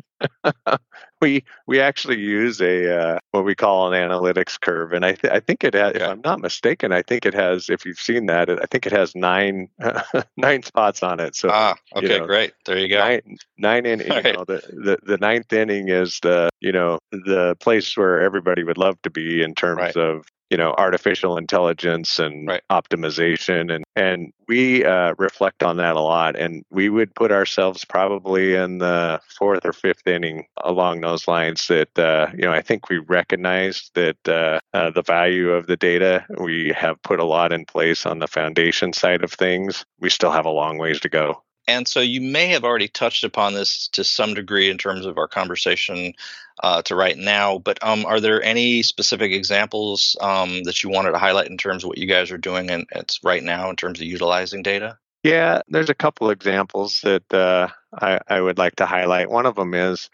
we 1.20 1.44
we 1.66 1.80
actually 1.80 2.18
use 2.18 2.60
a 2.60 2.98
uh, 2.98 3.18
what 3.32 3.44
we 3.44 3.54
call 3.54 3.92
an 3.92 4.08
analytics 4.08 4.60
curve, 4.60 4.92
and 4.92 5.04
I 5.04 5.12
th- 5.12 5.32
I 5.32 5.40
think 5.40 5.64
it 5.64 5.74
has, 5.74 5.94
if 5.94 6.02
I'm 6.02 6.22
not 6.24 6.40
mistaken, 6.40 6.92
I 6.92 7.02
think 7.02 7.26
it 7.26 7.34
has. 7.34 7.68
If 7.68 7.84
you've 7.84 8.00
seen 8.00 8.26
that, 8.26 8.50
I 8.50 8.66
think 8.70 8.86
it 8.86 8.92
has 8.92 9.14
nine 9.14 9.68
nine 10.36 10.62
spots 10.62 11.02
on 11.02 11.20
it. 11.20 11.36
So 11.36 11.50
ah, 11.52 11.74
okay, 11.94 12.14
you 12.14 12.18
know, 12.18 12.26
great. 12.26 12.52
There 12.64 12.78
you 12.78 12.88
go. 12.88 12.98
Nine, 12.98 13.36
nine 13.58 13.86
inning. 13.86 14.06
You 14.10 14.14
right. 14.14 14.34
know, 14.34 14.44
the, 14.44 14.62
the 14.72 14.98
the 15.02 15.18
ninth 15.18 15.52
inning 15.52 15.88
is 15.88 16.18
the 16.22 16.50
you 16.60 16.72
know 16.72 16.98
the 17.12 17.56
place 17.60 17.96
where 17.96 18.20
everybody 18.20 18.64
would 18.64 18.78
love 18.78 19.00
to 19.02 19.10
be 19.10 19.42
in 19.42 19.54
terms 19.54 19.78
right. 19.78 19.96
of 19.96 20.26
you 20.50 20.56
know 20.56 20.74
artificial 20.78 21.36
intelligence 21.36 22.18
and 22.18 22.48
right. 22.48 22.62
optimization 22.70 23.74
and 23.74 23.84
and 23.96 24.32
we 24.48 24.84
uh, 24.84 25.14
reflect 25.16 25.62
on 25.62 25.76
that 25.76 25.94
a 25.94 26.00
lot 26.00 26.36
and 26.36 26.64
we 26.70 26.88
would 26.88 27.14
put 27.14 27.30
ourselves 27.30 27.84
probably 27.84 28.54
in 28.54 28.78
the 28.78 29.20
fourth 29.38 29.64
or 29.64 29.72
fifth 29.72 30.06
inning 30.06 30.44
along 30.64 31.00
those 31.00 31.28
lines 31.28 31.68
that 31.68 31.96
uh, 31.98 32.26
you 32.34 32.42
know 32.42 32.52
i 32.52 32.60
think 32.60 32.88
we 32.88 32.98
recognize 32.98 33.90
that 33.94 34.16
uh, 34.28 34.58
uh 34.74 34.90
the 34.90 35.02
value 35.02 35.50
of 35.50 35.66
the 35.66 35.76
data. 35.76 36.24
We 36.38 36.72
have 36.76 37.02
put 37.02 37.20
a 37.20 37.24
lot 37.24 37.52
in 37.52 37.64
place 37.64 38.06
on 38.06 38.18
the 38.18 38.28
foundation 38.28 38.92
side 38.92 39.24
of 39.24 39.32
things. 39.32 39.84
We 39.98 40.10
still 40.10 40.30
have 40.30 40.46
a 40.46 40.50
long 40.50 40.78
ways 40.78 41.00
to 41.00 41.08
go 41.08 41.42
and 41.66 41.86
so 41.86 42.00
you 42.00 42.20
may 42.20 42.48
have 42.48 42.64
already 42.64 42.88
touched 42.88 43.24
upon 43.24 43.54
this 43.54 43.88
to 43.88 44.04
some 44.04 44.34
degree 44.34 44.70
in 44.70 44.78
terms 44.78 45.06
of 45.06 45.18
our 45.18 45.28
conversation 45.28 46.14
uh, 46.62 46.82
to 46.82 46.94
right 46.94 47.16
now, 47.16 47.58
but 47.58 47.82
um, 47.82 48.04
are 48.04 48.20
there 48.20 48.42
any 48.42 48.82
specific 48.82 49.32
examples 49.32 50.16
um, 50.20 50.62
that 50.64 50.82
you 50.82 50.90
wanted 50.90 51.12
to 51.12 51.18
highlight 51.18 51.48
in 51.48 51.56
terms 51.56 51.84
of 51.84 51.88
what 51.88 51.98
you 51.98 52.06
guys 52.06 52.30
are 52.30 52.38
doing 52.38 52.70
and 52.70 52.86
it's 52.92 53.22
right 53.24 53.42
now 53.42 53.70
in 53.70 53.76
terms 53.76 54.00
of 54.00 54.06
utilizing 54.06 54.62
data? 54.62 54.98
Yeah, 55.22 55.62
there's 55.68 55.90
a 55.90 55.94
couple 55.94 56.30
examples 56.30 57.00
that 57.02 57.32
uh, 57.32 57.68
I, 57.92 58.20
I, 58.26 58.40
would 58.40 58.56
like 58.56 58.76
to 58.76 58.86
highlight. 58.86 59.30
One 59.30 59.44
of 59.44 59.54
them 59.54 59.74
is 59.74 60.08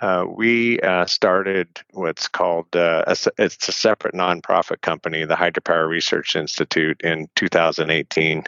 uh, 0.00 0.26
we 0.28 0.78
uh, 0.80 1.06
started 1.06 1.68
what's 1.92 2.28
called 2.28 2.66
uh, 2.76 3.04
a, 3.06 3.16
it's 3.38 3.68
a 3.68 3.72
separate 3.72 4.14
nonprofit 4.14 4.80
company, 4.80 5.24
the 5.24 5.34
Hydropower 5.34 5.88
Research 5.88 6.36
Institute, 6.36 7.00
in 7.02 7.28
2018, 7.34 8.44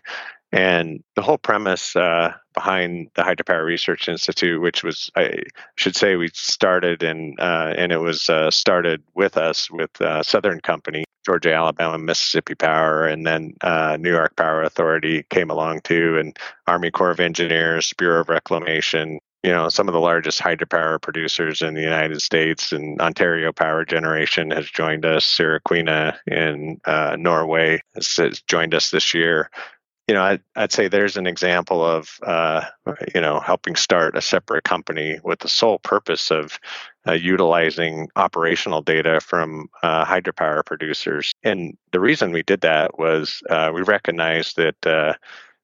and 0.52 1.02
the 1.16 1.22
whole 1.22 1.38
premise 1.38 1.96
uh, 1.96 2.32
behind 2.54 3.10
the 3.14 3.22
Hydropower 3.22 3.64
Research 3.64 4.08
Institute, 4.08 4.60
which 4.60 4.84
was, 4.84 5.10
I 5.16 5.42
should 5.76 5.96
say, 5.96 6.16
we 6.16 6.30
started 6.34 7.02
and 7.02 7.38
uh, 7.40 7.74
and 7.76 7.92
it 7.92 7.98
was 7.98 8.30
uh, 8.30 8.50
started 8.50 9.02
with 9.14 9.36
us 9.36 9.70
with 9.70 10.00
uh, 10.00 10.22
Southern 10.22 10.60
Company, 10.60 11.04
Georgia, 11.24 11.52
Alabama, 11.52 11.98
Mississippi 11.98 12.54
Power, 12.54 13.06
and 13.06 13.26
then 13.26 13.54
uh, 13.62 13.96
New 14.00 14.10
York 14.10 14.36
Power 14.36 14.62
Authority 14.62 15.24
came 15.30 15.50
along 15.50 15.80
too, 15.82 16.16
and 16.18 16.38
Army 16.66 16.90
Corps 16.90 17.10
of 17.10 17.20
Engineers, 17.20 17.92
Bureau 17.98 18.20
of 18.20 18.28
Reclamation, 18.28 19.18
you 19.42 19.52
know 19.52 19.68
some 19.68 19.86
of 19.86 19.94
the 19.94 20.00
largest 20.00 20.40
hydropower 20.40 21.00
producers 21.00 21.62
in 21.62 21.74
the 21.74 21.80
United 21.80 22.20
States, 22.20 22.72
and 22.72 23.00
Ontario 23.00 23.52
Power 23.52 23.84
Generation 23.84 24.50
has 24.50 24.68
joined 24.68 25.04
us. 25.04 25.24
Sira-Kvina 25.24 26.16
in 26.26 26.80
uh, 26.84 27.16
Norway 27.18 27.80
has, 27.94 28.16
has, 28.16 28.42
joined 28.42 28.74
us 28.74 28.90
this 28.90 29.14
year 29.14 29.50
you 30.06 30.14
know, 30.14 30.22
I'd, 30.22 30.42
I'd 30.54 30.72
say 30.72 30.86
there's 30.86 31.16
an 31.16 31.26
example 31.26 31.84
of, 31.84 32.20
uh, 32.22 32.62
you 33.12 33.20
know, 33.20 33.40
helping 33.40 33.74
start 33.74 34.16
a 34.16 34.20
separate 34.20 34.62
company 34.62 35.18
with 35.24 35.40
the 35.40 35.48
sole 35.48 35.80
purpose 35.80 36.30
of 36.30 36.60
uh, 37.08 37.12
utilizing 37.12 38.08
operational 38.14 38.82
data 38.82 39.20
from 39.20 39.68
uh, 39.82 40.04
hydropower 40.04 40.64
producers. 40.64 41.32
And 41.42 41.76
the 41.90 41.98
reason 42.00 42.30
we 42.30 42.44
did 42.44 42.60
that 42.60 42.98
was 42.98 43.42
uh, 43.50 43.72
we 43.74 43.82
recognized 43.82 44.56
that, 44.56 44.86
uh, 44.86 45.14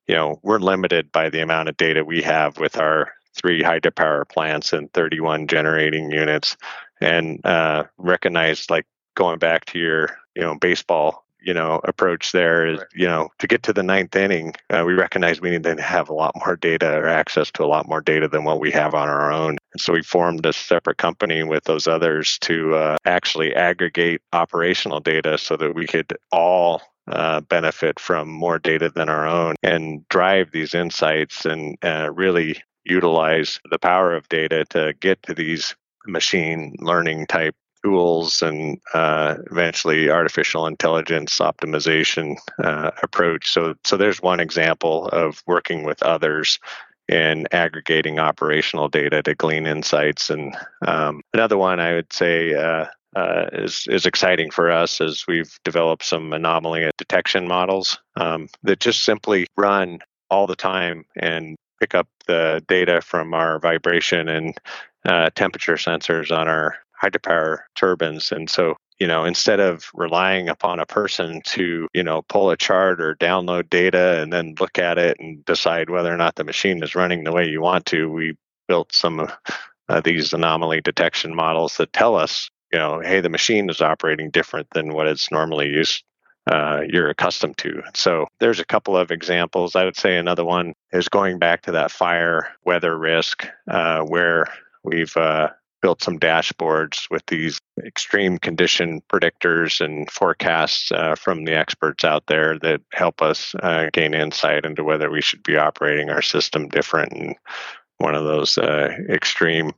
you 0.09 0.15
know, 0.17 0.41
we're 0.43 0.59
limited 0.59 1.13
by 1.13 1.31
the 1.31 1.41
amount 1.41 1.69
of 1.69 1.77
data 1.77 2.05
we 2.05 2.21
have 2.23 2.59
with 2.59 2.77
our 2.79 3.13
three 3.35 3.63
hydropower 3.63 4.29
plants 4.29 4.73
and 4.73 4.93
31 4.93 5.47
generating 5.47 6.11
units, 6.11 6.57
and 7.01 7.45
uh, 7.47 7.85
recognized 7.97 8.71
like 8.71 8.87
going 9.15 9.39
back 9.39 9.65
to 9.67 9.79
your, 9.79 10.19
you 10.35 10.43
know, 10.43 10.57
baseball 10.57 11.25
you 11.43 11.55
know 11.55 11.81
approach 11.85 12.33
there 12.33 12.67
is 12.67 12.79
right. 12.79 12.87
you 12.95 13.07
know 13.07 13.29
to 13.39 13.47
get 13.47 13.63
to 13.63 13.73
the 13.73 13.83
ninth 13.83 14.15
inning 14.15 14.55
uh, 14.71 14.83
we 14.87 14.93
recognize 14.93 15.41
we 15.41 15.51
need 15.51 15.63
to 15.63 15.81
have 15.81 16.09
a 16.09 16.15
lot 16.15 16.35
more 16.45 16.57
data 16.57 16.97
or 16.97 17.09
access 17.09 17.51
to 17.51 17.65
a 17.65 17.67
lot 17.67 17.89
more 17.89 18.01
data 18.01 18.29
than 18.29 18.45
what 18.45 18.61
we 18.61 18.71
have 18.71 18.95
on 18.95 19.09
our 19.09 19.33
own 19.33 19.57
and 19.73 19.81
so 19.81 19.93
we 19.93 20.03
formed 20.03 20.45
a 20.47 20.53
separate 20.53 20.99
company 20.99 21.43
with 21.43 21.65
those 21.65 21.87
others 21.87 22.39
to 22.39 22.75
uh, 22.75 22.97
actually 23.05 23.55
aggregate 23.55 24.21
operational 24.33 25.01
data 25.01 25.39
so 25.39 25.57
that 25.57 25.75
we 25.75 25.87
could 25.87 26.17
all 26.31 26.83
uh, 27.09 27.41
benefit 27.41 27.99
from 27.99 28.29
more 28.29 28.59
data 28.59 28.89
than 28.89 29.09
our 29.09 29.27
own 29.27 29.57
and 29.63 30.07
drive 30.09 30.53
these 30.53 30.75
insights 30.75 31.45
and 31.45 31.77
uh, 31.83 32.11
really 32.13 32.63
utilize 32.85 33.61
the 33.71 33.79
power 33.79 34.15
of 34.15 34.29
data 34.29 34.65
to 34.67 34.93
get 35.01 35.23
to 35.23 35.35
these 35.35 35.75
machine 36.07 36.75
learning 36.81 37.27
type 37.27 37.55
tools 37.83 38.43
and 38.43 38.81
uh, 38.95 39.37
eventually 39.51 40.11
artificial 40.11 40.67
intelligence 40.67 41.39
optimization 41.39 42.37
uh, 42.63 42.91
approach. 43.03 43.51
So, 43.51 43.75
so 43.85 43.97
there's 43.97 44.23
one 44.23 44.41
example 44.41 45.09
of 45.09 45.43
working 45.47 45.85
with 45.85 46.03
others 46.03 46.59
in 47.09 47.47
aggregating 47.53 48.19
operational 48.19 48.89
data 48.89 49.23
to 49.23 49.35
glean 49.35 49.67
insights. 49.67 50.31
And 50.31 50.55
um, 50.87 51.23
another 51.35 51.59
one 51.59 51.81
I 51.81 51.95
would 51.95 52.13
say 52.13 52.55
uh, 52.55 52.87
uh, 53.15 53.47
is 53.53 53.87
is 53.89 54.07
exciting 54.07 54.51
for 54.51 54.71
us 54.71 55.01
as 55.01 55.27
we've 55.27 55.59
developed 55.65 56.05
some 56.05 56.33
anomaly 56.33 56.91
detection 56.97 57.47
models 57.47 57.99
um, 58.17 58.49
that 58.63 58.81
just 58.81 59.05
simply 59.05 59.47
run 59.57 59.99
all 60.31 60.47
the 60.47 60.57
time 60.57 61.05
and 61.17 61.57
pick 61.79 61.95
up 61.95 62.09
the 62.27 62.65
data 62.69 63.03
from 63.03 63.35
our 63.35 63.59
vibration 63.59 64.29
and 64.29 64.57
uh, 65.05 65.29
temperature 65.35 65.75
sensors 65.75 66.35
on 66.35 66.49
our 66.49 66.77
hydropower 67.03 67.59
turbines. 67.75 68.33
And 68.33 68.49
so, 68.49 68.77
you 68.99 69.07
know, 69.07 69.25
instead 69.25 69.61
of 69.61 69.91
relying 69.95 70.49
upon 70.49 70.79
a 70.79 70.87
person 70.87 71.43
to, 71.47 71.89
you 71.93 72.03
know, 72.03 72.23
pull 72.23 72.51
a 72.51 72.57
chart 72.57 73.01
or 73.01 73.17
download 73.17 73.69
data 73.69 74.21
and 74.21 74.33
then 74.33 74.55
look 74.61 74.79
at 74.79 74.99
it 74.99 75.17
and 75.19 75.45
decide 75.45 75.91
whether 75.91 76.13
or 76.13 76.17
not 76.17 76.37
the 76.37 76.45
machine 76.45 76.83
is 76.83 76.95
running 76.95 77.25
the 77.25 77.33
way 77.33 77.49
you 77.49 77.61
want 77.61 77.87
to, 77.87 78.11
we 78.11 78.37
built 78.69 78.95
some 78.95 79.21
of 79.21 79.33
uh, 79.89 80.01
these 80.01 80.33
anomaly 80.33 80.81
detection 80.81 81.35
models 81.35 81.77
that 81.77 81.93
tell 81.93 82.15
us, 82.17 82.49
you 82.73 82.79
know, 82.79 83.01
hey, 83.01 83.21
the 83.21 83.29
machine 83.29 83.69
is 83.69 83.81
operating 83.81 84.31
different 84.31 84.69
than 84.71 84.95
what 84.95 85.09
it's 85.09 85.31
normally 85.31 85.69
used 85.69 86.05
uh, 86.51 86.81
you're 86.89 87.09
accustomed 87.09 87.57
to. 87.59 87.83
So 87.95 88.27
there's 88.41 88.61
a 88.61 88.65
couple 88.65 88.97
of 88.97 89.11
examples. 89.11 89.77
I 89.77 89.85
would 89.85 89.97
say 89.97 90.17
another 90.17 90.45
one 90.45 90.75
is 90.93 91.09
going 91.09 91.39
back 91.39 91.63
to 91.63 91.73
that 91.73 91.91
fire 91.91 92.49
weather 92.65 92.99
risk, 92.99 93.47
uh, 93.69 94.03
where 94.03 94.47
we've 94.83 95.17
uh, 95.17 95.51
built 95.83 96.03
some 96.03 96.19
dashboards 96.19 97.11
with 97.11 97.27
these 97.27 97.61
extreme 97.85 98.39
condition 98.39 99.03
predictors 99.13 99.85
and 99.85 100.11
forecasts 100.11 100.91
uh, 100.93 101.15
from 101.17 101.45
the 101.45 101.55
experts 101.55 102.05
out 102.05 102.25
there 102.29 102.59
that 102.61 102.81
help 102.93 103.21
us 103.21 103.55
uh, 103.63 103.91
gain 103.93 104.15
insight 104.15 104.65
into 104.65 104.85
whether 104.85 105.11
we 105.11 105.21
should 105.21 105.43
be 105.43 105.57
operating 105.57 106.09
our 106.09 106.23
system 106.23 106.69
different 106.69 107.13
in 107.13 107.35
one 107.99 108.15
of 108.15 108.25
those 108.25 108.57
uh, 108.57 108.91
extreme 109.11 109.73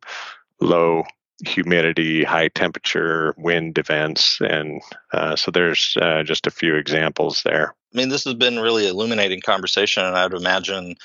low 0.60 1.02
humidity, 1.44 2.22
high 2.22 2.48
temperature, 2.48 3.34
wind 3.36 3.76
events. 3.78 4.38
And 4.40 4.80
uh, 5.12 5.36
so 5.36 5.50
there's 5.50 5.96
uh, 6.00 6.22
just 6.22 6.46
a 6.46 6.50
few 6.50 6.76
examples 6.76 7.42
there. 7.42 7.74
I 7.92 7.96
mean, 7.96 8.08
this 8.08 8.24
has 8.24 8.34
been 8.34 8.58
really 8.58 8.88
illuminating 8.88 9.40
conversation, 9.40 10.04
and 10.04 10.16
I'd 10.16 10.32
imagine 10.32 10.96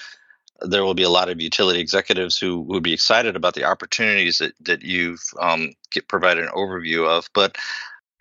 there 0.61 0.83
will 0.83 0.93
be 0.93 1.03
a 1.03 1.09
lot 1.09 1.29
of 1.29 1.41
utility 1.41 1.79
executives 1.79 2.37
who 2.37 2.61
would 2.61 2.83
be 2.83 2.93
excited 2.93 3.35
about 3.35 3.53
the 3.53 3.65
opportunities 3.65 4.39
that, 4.39 4.53
that 4.61 4.81
you've 4.81 5.23
um, 5.39 5.71
get, 5.91 6.07
provided 6.07 6.45
an 6.45 6.51
overview 6.51 7.07
of. 7.07 7.29
But 7.33 7.57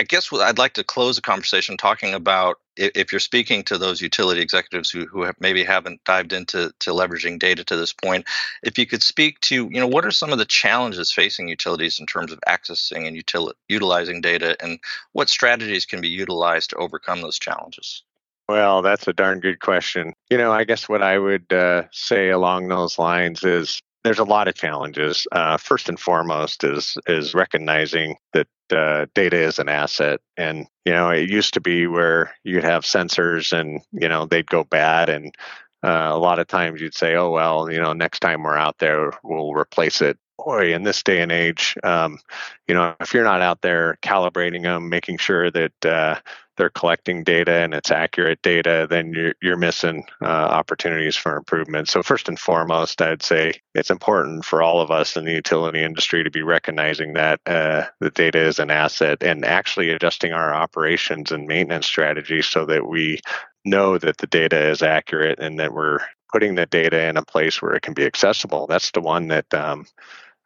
I 0.00 0.04
guess 0.04 0.33
I'd 0.33 0.59
like 0.59 0.75
to 0.75 0.85
close 0.85 1.16
the 1.16 1.23
conversation 1.23 1.76
talking 1.76 2.14
about 2.14 2.59
if, 2.76 2.92
if 2.95 3.12
you're 3.12 3.18
speaking 3.18 3.64
to 3.64 3.78
those 3.78 4.00
utility 4.00 4.40
executives 4.40 4.90
who, 4.90 5.07
who 5.07 5.23
have 5.23 5.35
maybe 5.40 5.64
haven't 5.64 6.04
dived 6.04 6.33
into 6.33 6.73
to 6.78 6.90
leveraging 6.90 7.40
data 7.40 7.64
to 7.64 7.76
this 7.76 7.92
point, 7.92 8.25
if 8.62 8.78
you 8.78 8.87
could 8.87 9.02
speak 9.02 9.40
to, 9.40 9.68
you 9.68 9.80
know, 9.80 9.88
what 9.88 10.07
are 10.07 10.12
some 10.12 10.33
of 10.33 10.38
the 10.38 10.45
challenges 10.45 11.11
facing 11.11 11.49
utilities 11.49 11.99
in 11.99 12.07
terms 12.07 12.30
of 12.30 12.38
accessing 12.47 13.09
and 13.09 13.16
util- 13.16 13.54
utilizing 13.68 14.21
data 14.21 14.57
and 14.62 14.78
what 15.12 15.28
strategies 15.28 15.85
can 15.85 16.00
be 16.00 16.09
utilized 16.09 16.71
to 16.71 16.76
overcome 16.76 17.21
those 17.21 17.38
challenges? 17.38 18.04
Well, 18.48 18.80
that's 18.82 19.06
a 19.06 19.12
darn 19.12 19.40
good 19.40 19.60
question. 19.60 20.14
You 20.30 20.38
know, 20.38 20.50
I 20.52 20.64
guess 20.64 20.88
what 20.88 21.02
I 21.02 21.18
would 21.18 21.52
uh, 21.52 21.82
say 21.92 22.30
along 22.30 22.68
those 22.68 22.98
lines 22.98 23.44
is 23.44 23.82
there's 24.04 24.18
a 24.18 24.24
lot 24.24 24.48
of 24.48 24.54
challenges. 24.54 25.26
Uh, 25.32 25.58
first 25.58 25.88
and 25.88 26.00
foremost 26.00 26.64
is 26.64 26.96
is 27.06 27.34
recognizing 27.34 28.16
that 28.32 28.46
uh, 28.72 29.06
data 29.14 29.36
is 29.36 29.58
an 29.58 29.68
asset, 29.68 30.20
and 30.36 30.66
you 30.86 30.92
know 30.92 31.10
it 31.10 31.28
used 31.28 31.54
to 31.54 31.60
be 31.60 31.86
where 31.86 32.34
you'd 32.42 32.64
have 32.64 32.84
sensors 32.84 33.52
and 33.58 33.82
you 33.92 34.08
know 34.08 34.24
they'd 34.24 34.46
go 34.46 34.64
bad, 34.64 35.10
and 35.10 35.34
uh, 35.82 36.08
a 36.10 36.18
lot 36.18 36.38
of 36.38 36.46
times 36.46 36.80
you'd 36.80 36.94
say, 36.94 37.16
oh 37.16 37.30
well, 37.30 37.70
you 37.70 37.80
know 37.80 37.92
next 37.92 38.20
time 38.20 38.42
we're 38.42 38.56
out 38.56 38.78
there 38.78 39.12
we'll 39.22 39.52
replace 39.52 40.00
it 40.00 40.18
boy, 40.38 40.73
in 40.73 40.83
this 40.83 41.02
day 41.02 41.21
and 41.21 41.33
age, 41.33 41.76
um, 41.83 42.18
you 42.66 42.75
know, 42.75 42.95
if 43.00 43.12
you're 43.12 43.25
not 43.25 43.42
out 43.42 43.61
there 43.61 43.99
calibrating 44.02 44.62
them, 44.62 44.88
making 44.88 45.18
sure 45.18 45.50
that 45.50 45.87
uh, 45.87 46.16
they're 46.57 46.71
collecting 46.71 47.25
data 47.25 47.52
and 47.52 47.73
it's 47.73 47.90
accurate 47.90 48.40
data, 48.42 48.87
then 48.88 49.12
you're, 49.12 49.35
you're 49.40 49.57
missing 49.57 50.04
uh, 50.23 50.26
opportunities 50.26 51.16
for 51.16 51.37
improvement. 51.37 51.88
So, 51.88 52.02
first 52.02 52.28
and 52.28 52.38
foremost, 52.38 53.00
I'd 53.00 53.23
say 53.23 53.54
it's 53.75 53.90
important 53.90 54.45
for 54.45 54.62
all 54.62 54.80
of 54.80 54.90
us 54.90 55.16
in 55.16 55.25
the 55.25 55.33
utility 55.33 55.83
industry 55.83 56.25
to 56.25 56.30
be 56.30 56.42
recognizing 56.42 57.14
that 57.14 57.40
uh, 57.47 57.85
the 58.00 58.11
data 58.11 58.40
is 58.40 58.59
an 58.59 58.71
asset 58.71 59.23
and 59.23 59.45
actually 59.45 59.90
adjusting 59.90 60.33
our 60.33 60.54
operations 60.54 61.33
and 61.33 61.47
maintenance 61.47 61.87
strategy 61.87 62.42
so 62.42 62.66
that 62.66 62.88
we 62.88 63.21
know 63.64 63.99
that 63.99 64.18
the 64.18 64.26
data 64.26 64.68
is 64.68 64.83
accurate 64.83 65.38
and 65.38 65.59
that 65.59 65.73
we're 65.73 66.00
putting 66.33 66.54
the 66.54 66.66
data 66.66 67.07
in 67.07 67.16
a 67.16 67.25
place 67.25 67.62
where 67.62 67.75
it 67.75 67.83
can 67.83 67.95
be 67.95 68.04
accessible. 68.04 68.66
That's 68.66 68.90
the 68.90 69.00
one 69.00 69.28
that 69.28 69.52
um, 69.54 69.87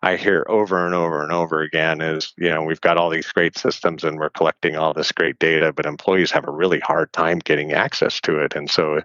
I 0.02 0.16
hear 0.16 0.44
over 0.48 0.84
and 0.84 0.94
over 0.94 1.22
and 1.22 1.30
over 1.32 1.62
again 1.62 2.00
is, 2.00 2.32
you 2.36 2.50
know, 2.50 2.62
we've 2.62 2.80
got 2.80 2.96
all 2.96 3.08
these 3.08 3.30
great 3.30 3.56
systems 3.56 4.02
and 4.02 4.18
we're 4.18 4.30
collecting 4.30 4.76
all 4.76 4.92
this 4.92 5.12
great 5.12 5.38
data, 5.38 5.72
but 5.72 5.86
employees 5.86 6.32
have 6.32 6.48
a 6.48 6.52
really 6.52 6.80
hard 6.80 7.12
time 7.12 7.38
getting 7.38 7.72
access 7.72 8.20
to 8.22 8.38
it. 8.40 8.54
And 8.56 8.68
so 8.68 9.00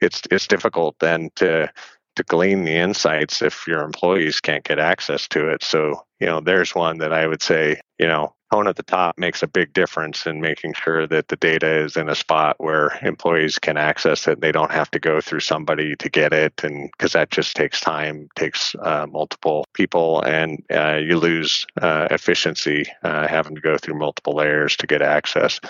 it's 0.00 0.22
it's 0.30 0.48
difficult 0.48 0.96
then 0.98 1.30
to 1.36 1.70
to 2.16 2.22
glean 2.24 2.64
the 2.64 2.74
insights 2.74 3.42
if 3.42 3.66
your 3.68 3.82
employees 3.82 4.40
can't 4.40 4.64
get 4.64 4.80
access 4.80 5.28
to 5.28 5.48
it. 5.48 5.62
So, 5.62 6.02
you 6.18 6.26
know, 6.26 6.40
there's 6.40 6.74
one 6.74 6.98
that 6.98 7.12
I 7.12 7.26
would 7.28 7.42
say, 7.42 7.80
you 7.98 8.08
know, 8.08 8.34
tone 8.50 8.66
at 8.68 8.76
the 8.76 8.82
top 8.82 9.18
makes 9.18 9.42
a 9.42 9.46
big 9.46 9.72
difference 9.72 10.26
in 10.26 10.40
making 10.40 10.74
sure 10.74 11.06
that 11.06 11.28
the 11.28 11.36
data 11.36 11.84
is 11.84 11.96
in 11.96 12.08
a 12.08 12.14
spot 12.14 12.56
where 12.58 12.98
employees 13.02 13.58
can 13.58 13.76
access 13.76 14.26
it. 14.26 14.40
They 14.40 14.52
don't 14.52 14.72
have 14.72 14.90
to 14.92 14.98
go 14.98 15.20
through 15.20 15.40
somebody 15.40 15.96
to 15.96 16.08
get 16.08 16.32
it, 16.32 16.64
and 16.64 16.90
because 16.92 17.12
that 17.12 17.30
just 17.30 17.56
takes 17.56 17.80
time, 17.80 18.28
takes 18.36 18.74
uh, 18.82 19.06
multiple 19.10 19.66
people, 19.74 20.22
and 20.22 20.62
uh, 20.72 20.96
you 20.96 21.18
lose 21.18 21.66
uh, 21.80 22.08
efficiency 22.10 22.86
uh, 23.02 23.28
having 23.28 23.54
to 23.54 23.60
go 23.60 23.76
through 23.78 23.98
multiple 23.98 24.34
layers 24.34 24.76
to 24.76 24.86
get 24.86 25.02
access. 25.02 25.60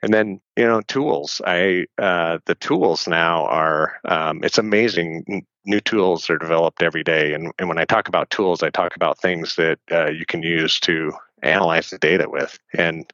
And 0.00 0.14
then 0.14 0.40
you 0.56 0.64
know 0.64 0.80
tools. 0.82 1.40
I 1.44 1.86
uh, 1.98 2.38
the 2.46 2.54
tools 2.54 3.08
now 3.08 3.46
are 3.46 3.98
um, 4.04 4.44
it's 4.44 4.58
amazing. 4.58 5.44
New 5.64 5.80
tools 5.80 6.30
are 6.30 6.38
developed 6.38 6.82
every 6.82 7.02
day, 7.02 7.34
and, 7.34 7.52
and 7.58 7.68
when 7.68 7.78
I 7.78 7.84
talk 7.84 8.08
about 8.08 8.30
tools, 8.30 8.62
I 8.62 8.70
talk 8.70 8.96
about 8.96 9.18
things 9.18 9.56
that 9.56 9.78
uh, 9.90 10.08
you 10.08 10.24
can 10.24 10.42
use 10.42 10.80
to 10.80 11.12
analyze 11.42 11.90
the 11.90 11.98
data 11.98 12.28
with. 12.28 12.58
And 12.74 13.10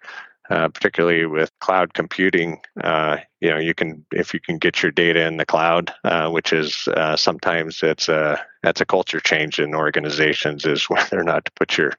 uh, 0.51 0.69
particularly 0.69 1.25
with 1.25 1.51
cloud 1.61 1.95
computing, 1.95 2.61
uh, 2.83 3.17
you 3.41 3.49
know, 3.49 3.59
you 3.59 3.73
can 3.75 4.05
if 4.13 4.35
you 4.35 4.41
can 4.41 4.59
get 4.59 4.83
your 4.83 4.93
data 4.93 5.27
in 5.27 5.39
the 5.39 5.47
cloud, 5.47 5.93
uh, 6.05 6.29
which 6.29 6.53
is 6.53 6.87
uh, 6.89 7.17
sometimes 7.17 7.83
it's 7.83 8.09
a 8.11 8.45
that's 8.63 8.83
a 8.83 8.87
culture 8.87 9.21
change 9.21 9.59
in 9.59 9.75
organizations 9.75 10.67
is 10.67 10.85
whether 10.91 11.19
or 11.19 11.25
not 11.25 11.47
to 11.47 11.53
put 11.53 11.79
your 11.79 11.93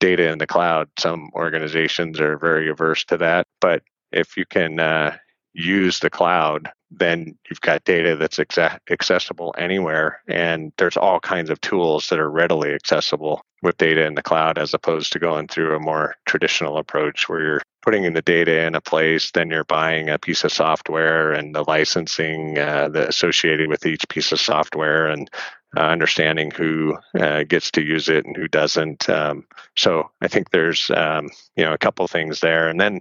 data 0.00 0.30
in 0.30 0.38
the 0.38 0.46
cloud. 0.46 0.88
Some 0.98 1.30
organizations 1.34 2.18
are 2.18 2.38
very 2.38 2.70
averse 2.70 3.04
to 3.04 3.18
that, 3.18 3.46
but 3.60 3.82
if 4.10 4.36
you 4.36 4.46
can 4.46 4.80
uh, 4.80 5.16
use 5.52 6.00
the 6.00 6.10
cloud, 6.10 6.70
then 6.98 7.36
you've 7.48 7.60
got 7.60 7.84
data 7.84 8.16
that's 8.16 8.38
exa- 8.38 8.78
accessible 8.90 9.54
anywhere. 9.58 10.20
And 10.28 10.72
there's 10.78 10.96
all 10.96 11.20
kinds 11.20 11.50
of 11.50 11.60
tools 11.60 12.08
that 12.08 12.18
are 12.18 12.30
readily 12.30 12.72
accessible 12.74 13.42
with 13.62 13.76
data 13.78 14.04
in 14.04 14.14
the 14.14 14.22
cloud 14.22 14.58
as 14.58 14.74
opposed 14.74 15.12
to 15.12 15.18
going 15.18 15.48
through 15.48 15.76
a 15.76 15.80
more 15.80 16.16
traditional 16.26 16.78
approach 16.78 17.28
where 17.28 17.40
you're 17.40 17.62
putting 17.82 18.04
in 18.04 18.14
the 18.14 18.22
data 18.22 18.64
in 18.64 18.74
a 18.74 18.80
place, 18.80 19.30
then 19.32 19.50
you're 19.50 19.64
buying 19.64 20.08
a 20.08 20.18
piece 20.18 20.44
of 20.44 20.52
software 20.52 21.32
and 21.32 21.54
the 21.54 21.64
licensing 21.66 22.58
uh, 22.58 22.88
associated 22.94 23.68
with 23.68 23.84
each 23.84 24.08
piece 24.08 24.32
of 24.32 24.40
software 24.40 25.06
and 25.06 25.30
uh, 25.76 25.80
understanding 25.80 26.50
who 26.50 26.96
uh, 27.18 27.44
gets 27.44 27.70
to 27.70 27.82
use 27.82 28.08
it 28.08 28.24
and 28.24 28.36
who 28.36 28.46
doesn't. 28.46 29.08
Um, 29.08 29.46
so 29.76 30.10
I 30.20 30.28
think 30.28 30.50
there's 30.50 30.90
um, 30.90 31.30
you 31.56 31.64
know 31.64 31.72
a 31.72 31.78
couple 31.78 32.06
things 32.06 32.40
there, 32.40 32.68
and 32.68 32.80
then 32.80 33.00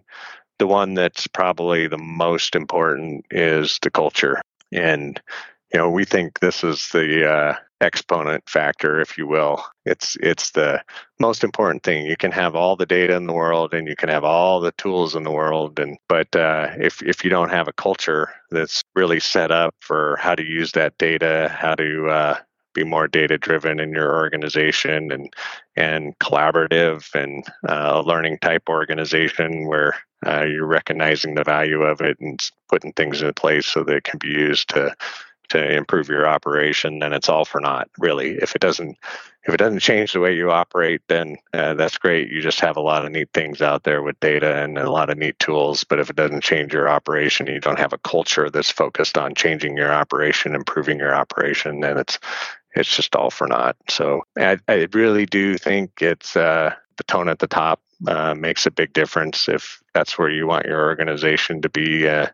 the 0.62 0.68
one 0.68 0.94
that's 0.94 1.25
probably 1.25 1.88
the 1.88 1.98
most 1.98 2.56
important 2.56 3.25
is 3.32 3.80
the 3.82 3.89
culture. 3.89 4.39
And, 4.72 5.20
you 5.74 5.80
know, 5.80 5.89
we 5.89 6.06
think 6.06 6.39
this 6.39 6.63
is 6.63 6.88
the 6.89 7.27
uh, 7.27 7.56
exponent 7.82 8.48
factor, 8.48 9.01
if 9.01 9.18
you 9.18 9.25
will. 9.25 9.63
It's 9.88 10.18
it's 10.22 10.51
the 10.51 10.84
most 11.20 11.44
important 11.44 11.82
thing. 11.82 12.06
You 12.06 12.15
can 12.15 12.32
have 12.32 12.56
all 12.56 12.75
the 12.75 12.86
data 12.86 13.15
in 13.15 13.25
the 13.25 13.34
world, 13.34 13.74
and 13.74 13.88
you 13.88 13.96
can 13.96 14.10
have 14.10 14.24
all 14.24 14.62
the 14.62 14.72
tools 14.74 15.15
in 15.15 15.24
the 15.24 15.32
world, 15.32 15.80
and 15.80 15.98
but 16.08 16.36
uh, 16.36 16.68
if 16.77 17.01
if 17.01 17.24
you 17.24 17.32
don't 17.32 17.50
have 17.50 17.68
a 17.68 17.74
culture 17.74 18.30
that's 18.51 18.84
really 18.94 19.20
set 19.20 19.50
up 19.50 19.74
for 19.80 20.18
how 20.18 20.36
to 20.36 20.44
use 20.44 20.74
that 20.74 20.96
data, 21.00 21.50
how 21.60 21.74
to 21.74 22.08
uh, 22.08 22.38
be 22.76 22.84
more 22.84 23.08
data 23.08 23.39
driven 23.39 23.80
in 23.80 23.91
your 23.91 24.13
organization 24.15 25.12
and 25.12 25.34
and 25.76 26.15
collaborative 26.19 27.10
and 27.15 27.45
uh, 27.67 27.93
a 27.95 28.02
learning 28.04 28.38
type 28.43 28.69
organization 28.69 29.67
where 29.67 29.95
uh, 30.25 30.43
you're 30.43 30.65
recognizing 30.65 31.36
the 31.36 31.43
value 31.43 31.81
of 31.84 32.01
it 32.01 32.19
and 32.19 32.39
putting 32.69 32.93
things 32.93 33.21
in 33.21 33.34
place 33.34 33.65
so 33.65 33.84
that 33.84 33.95
it 33.95 34.03
can 34.03 34.19
be 34.19 34.29
used 34.29 34.69
to 34.69 34.95
to 35.49 35.75
improve 35.75 36.07
your 36.07 36.25
operation 36.25 36.99
then 36.99 37.12
it's 37.12 37.27
all 37.27 37.43
for 37.43 37.60
naught 37.60 37.89
really. 37.99 38.38
If 38.38 38.55
it 38.55 38.62
doesn't 38.62 38.97
if 39.43 39.53
it 39.53 39.57
doesn't 39.57 39.79
change 39.79 40.13
the 40.13 40.21
way 40.21 40.34
you 40.34 40.49
operate 40.49 41.01
then 41.10 41.36
uh, 41.53 41.73
that's 41.73 41.97
great. 41.97 42.31
You 42.31 42.41
just 42.41 42.62
have 42.62 42.77
a 42.77 42.81
lot 42.81 43.03
of 43.03 43.12
neat 43.12 43.29
things 43.34 43.62
out 43.62 43.84
there 43.84 44.01
with 44.01 44.17
data 44.21 44.63
and 44.63 44.77
a 44.77 44.89
lot 44.89 45.10
of 45.10 45.17
neat 45.17 45.38
tools 45.39 45.84
but 45.84 45.99
if 45.99 46.10
it 46.10 46.15
doesn't 46.15 46.43
change 46.43 46.71
your 46.71 46.88
operation 46.88 47.47
you 47.47 47.60
don't 47.60 47.79
have 47.79 47.91
a 47.91 47.97
culture 47.97 48.49
that's 48.49 48.71
focused 48.71 49.17
on 49.17 49.36
changing 49.36 49.75
your 49.75 49.91
operation 49.91 50.55
improving 50.55 50.99
your 50.99 51.13
operation 51.13 51.81
then 51.81 51.97
it's 51.97 52.17
it's 52.73 52.95
just 52.95 53.15
all 53.15 53.29
for 53.29 53.47
naught. 53.47 53.75
So 53.89 54.23
I, 54.38 54.57
I 54.67 54.88
really 54.93 55.25
do 55.25 55.57
think 55.57 56.01
it's 56.01 56.36
uh, 56.36 56.73
the 56.97 57.03
tone 57.03 57.29
at 57.29 57.39
the 57.39 57.47
top 57.47 57.81
uh, 58.07 58.33
makes 58.35 58.65
a 58.65 58.71
big 58.71 58.93
difference 58.93 59.47
if 59.47 59.81
that's 59.93 60.17
where 60.17 60.29
you 60.29 60.47
want 60.47 60.65
your 60.65 60.83
organization 60.85 61.61
to 61.61 61.69
be. 61.69 62.07
Uh, 62.07 62.27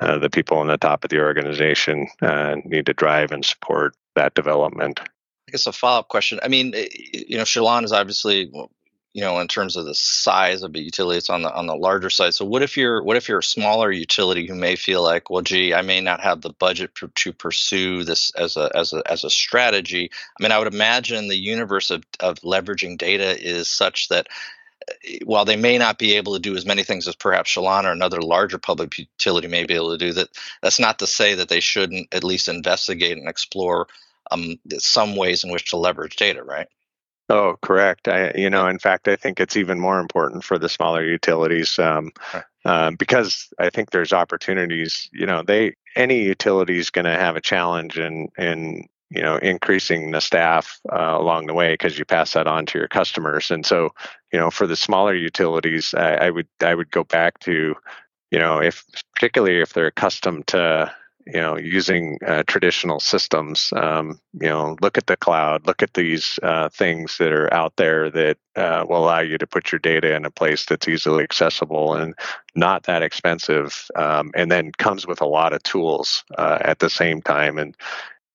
uh 0.00 0.16
the 0.18 0.30
people 0.30 0.58
on 0.58 0.68
the 0.68 0.76
top 0.76 1.02
of 1.04 1.10
the 1.10 1.18
organization 1.18 2.06
uh, 2.22 2.56
need 2.64 2.86
to 2.86 2.94
drive 2.94 3.32
and 3.32 3.44
support 3.44 3.96
that 4.14 4.34
development. 4.34 5.00
I 5.00 5.52
guess 5.52 5.66
a 5.66 5.72
follow 5.72 6.00
up 6.00 6.08
question. 6.08 6.38
I 6.42 6.48
mean, 6.48 6.74
eh, 6.74 6.88
you 6.92 7.38
know, 7.38 7.44
Chelan 7.44 7.84
is 7.84 7.92
obviously 7.92 8.50
you 9.14 9.22
know 9.22 9.40
in 9.40 9.48
terms 9.48 9.76
of 9.76 9.84
the 9.84 9.94
size 9.94 10.62
of 10.62 10.72
the 10.72 10.80
utility 10.80 11.18
it's 11.18 11.30
on 11.30 11.42
the 11.42 11.52
on 11.52 11.66
the 11.66 11.74
larger 11.74 12.10
side 12.10 12.34
so 12.34 12.44
what 12.44 12.62
if 12.62 12.76
you're 12.76 13.02
what 13.02 13.16
if 13.16 13.28
you're 13.28 13.38
a 13.38 13.42
smaller 13.42 13.90
utility 13.90 14.46
who 14.46 14.54
may 14.54 14.76
feel 14.76 15.02
like 15.02 15.30
well 15.30 15.42
gee 15.42 15.72
i 15.74 15.82
may 15.82 16.00
not 16.00 16.20
have 16.20 16.42
the 16.42 16.52
budget 16.52 16.94
to, 16.94 17.10
to 17.14 17.32
pursue 17.32 18.04
this 18.04 18.30
as 18.32 18.56
a 18.56 18.70
as 18.74 18.92
a 18.92 19.02
as 19.10 19.24
a 19.24 19.30
strategy 19.30 20.10
i 20.38 20.42
mean 20.42 20.52
i 20.52 20.58
would 20.58 20.72
imagine 20.72 21.28
the 21.28 21.36
universe 21.36 21.90
of, 21.90 22.04
of 22.20 22.38
leveraging 22.40 22.98
data 22.98 23.36
is 23.42 23.68
such 23.68 24.08
that 24.08 24.28
while 25.24 25.44
they 25.44 25.56
may 25.56 25.78
not 25.78 25.98
be 25.98 26.14
able 26.16 26.34
to 26.34 26.40
do 26.40 26.56
as 26.56 26.66
many 26.66 26.82
things 26.82 27.08
as 27.08 27.14
perhaps 27.14 27.50
Chelan 27.50 27.86
or 27.86 27.92
another 27.92 28.20
larger 28.20 28.58
public 28.58 28.98
utility 28.98 29.48
may 29.48 29.64
be 29.64 29.74
able 29.74 29.90
to 29.90 29.98
do, 29.98 30.12
that 30.12 30.28
that's 30.62 30.80
not 30.80 30.98
to 30.98 31.06
say 31.06 31.34
that 31.34 31.48
they 31.48 31.60
shouldn't 31.60 32.12
at 32.14 32.24
least 32.24 32.48
investigate 32.48 33.16
and 33.16 33.28
explore 33.28 33.86
um, 34.30 34.58
some 34.78 35.16
ways 35.16 35.44
in 35.44 35.50
which 35.50 35.70
to 35.70 35.76
leverage 35.76 36.16
data, 36.16 36.42
right? 36.42 36.68
Oh, 37.30 37.56
correct. 37.60 38.08
I, 38.08 38.32
you 38.34 38.48
know, 38.48 38.68
in 38.68 38.78
fact, 38.78 39.06
I 39.06 39.16
think 39.16 39.38
it's 39.38 39.56
even 39.56 39.78
more 39.78 40.00
important 40.00 40.44
for 40.44 40.58
the 40.58 40.68
smaller 40.68 41.04
utilities 41.04 41.78
um, 41.78 42.10
uh, 42.64 42.92
because 42.98 43.52
I 43.58 43.68
think 43.68 43.90
there's 43.90 44.14
opportunities. 44.14 45.10
You 45.12 45.26
know, 45.26 45.42
they 45.42 45.74
any 45.94 46.22
utility 46.22 46.78
is 46.78 46.90
going 46.90 47.04
to 47.04 47.16
have 47.16 47.36
a 47.36 47.42
challenge 47.42 47.98
in 47.98 48.28
in 48.38 48.88
you 49.10 49.22
know 49.22 49.36
increasing 49.36 50.10
the 50.10 50.20
staff 50.20 50.80
uh, 50.92 51.16
along 51.18 51.46
the 51.46 51.54
way 51.54 51.72
because 51.72 51.98
you 51.98 52.04
pass 52.04 52.32
that 52.32 52.46
on 52.46 52.66
to 52.66 52.78
your 52.78 52.88
customers. 52.88 53.50
And 53.50 53.64
so, 53.64 53.90
you 54.32 54.38
know, 54.38 54.50
for 54.50 54.66
the 54.66 54.76
smaller 54.76 55.14
utilities, 55.14 55.94
I, 55.94 56.14
I 56.14 56.30
would 56.30 56.48
I 56.60 56.74
would 56.74 56.90
go 56.90 57.04
back 57.04 57.38
to 57.40 57.74
you 58.30 58.38
know 58.38 58.58
if 58.60 58.84
particularly 59.14 59.60
if 59.60 59.72
they're 59.72 59.86
accustomed 59.86 60.46
to 60.48 60.92
you 61.26 61.40
know 61.40 61.58
using 61.58 62.18
uh, 62.26 62.42
traditional 62.46 63.00
systems 63.00 63.72
um, 63.76 64.18
you 64.40 64.48
know 64.48 64.76
look 64.80 64.96
at 64.96 65.06
the 65.06 65.16
cloud 65.16 65.66
look 65.66 65.82
at 65.82 65.94
these 65.94 66.38
uh, 66.42 66.68
things 66.70 67.18
that 67.18 67.32
are 67.32 67.52
out 67.52 67.76
there 67.76 68.10
that 68.10 68.38
uh, 68.56 68.84
will 68.88 69.04
allow 69.04 69.20
you 69.20 69.38
to 69.38 69.46
put 69.46 69.70
your 69.70 69.78
data 69.78 70.14
in 70.14 70.24
a 70.24 70.30
place 70.30 70.64
that's 70.64 70.88
easily 70.88 71.22
accessible 71.22 71.94
and 71.94 72.14
not 72.54 72.84
that 72.84 73.02
expensive 73.02 73.88
um, 73.96 74.30
and 74.34 74.50
then 74.50 74.72
comes 74.72 75.06
with 75.06 75.20
a 75.20 75.26
lot 75.26 75.52
of 75.52 75.62
tools 75.62 76.24
uh, 76.38 76.58
at 76.62 76.78
the 76.78 76.90
same 76.90 77.20
time 77.20 77.58
and 77.58 77.76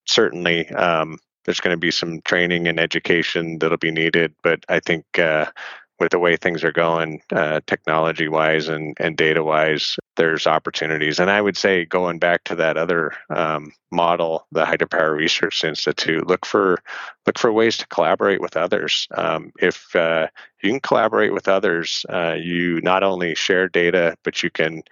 certainly 0.05 0.67
um, 0.69 1.17
there's 1.45 1.59
going 1.59 1.73
to 1.73 1.79
be 1.79 1.91
some 1.91 2.21
training 2.21 2.67
and 2.67 2.79
education 2.79 3.59
that'll 3.59 3.77
be 3.77 3.91
needed 3.91 4.33
but 4.43 4.63
i 4.69 4.79
think 4.79 5.05
uh, 5.19 5.45
with 5.99 6.11
the 6.11 6.19
way 6.19 6.35
things 6.35 6.63
are 6.63 6.71
going, 6.71 7.21
uh, 7.31 7.61
technology 7.67 8.27
wise 8.27 8.67
and, 8.67 8.95
and 8.99 9.15
data 9.15 9.43
wise, 9.43 9.97
there's 10.17 10.47
opportunities. 10.47 11.19
And 11.19 11.29
I 11.29 11.41
would 11.41 11.55
say, 11.55 11.85
going 11.85 12.19
back 12.19 12.43
to 12.45 12.55
that 12.55 12.77
other 12.77 13.13
um, 13.29 13.71
model, 13.91 14.45
the 14.51 14.65
Hydropower 14.65 15.15
Research 15.15 15.63
Institute, 15.63 16.27
look 16.27 16.45
for 16.45 16.79
look 17.25 17.37
for 17.37 17.51
ways 17.51 17.77
to 17.77 17.87
collaborate 17.87 18.41
with 18.41 18.57
others. 18.57 19.07
Um, 19.15 19.51
if 19.59 19.95
uh, 19.95 20.27
you 20.61 20.71
can 20.71 20.81
collaborate 20.81 21.33
with 21.33 21.47
others, 21.47 22.05
uh, 22.09 22.35
you 22.37 22.81
not 22.81 23.03
only 23.03 23.33
share 23.35 23.69
data, 23.69 24.17
but 24.23 24.43
you 24.43 24.49
can 24.49 24.83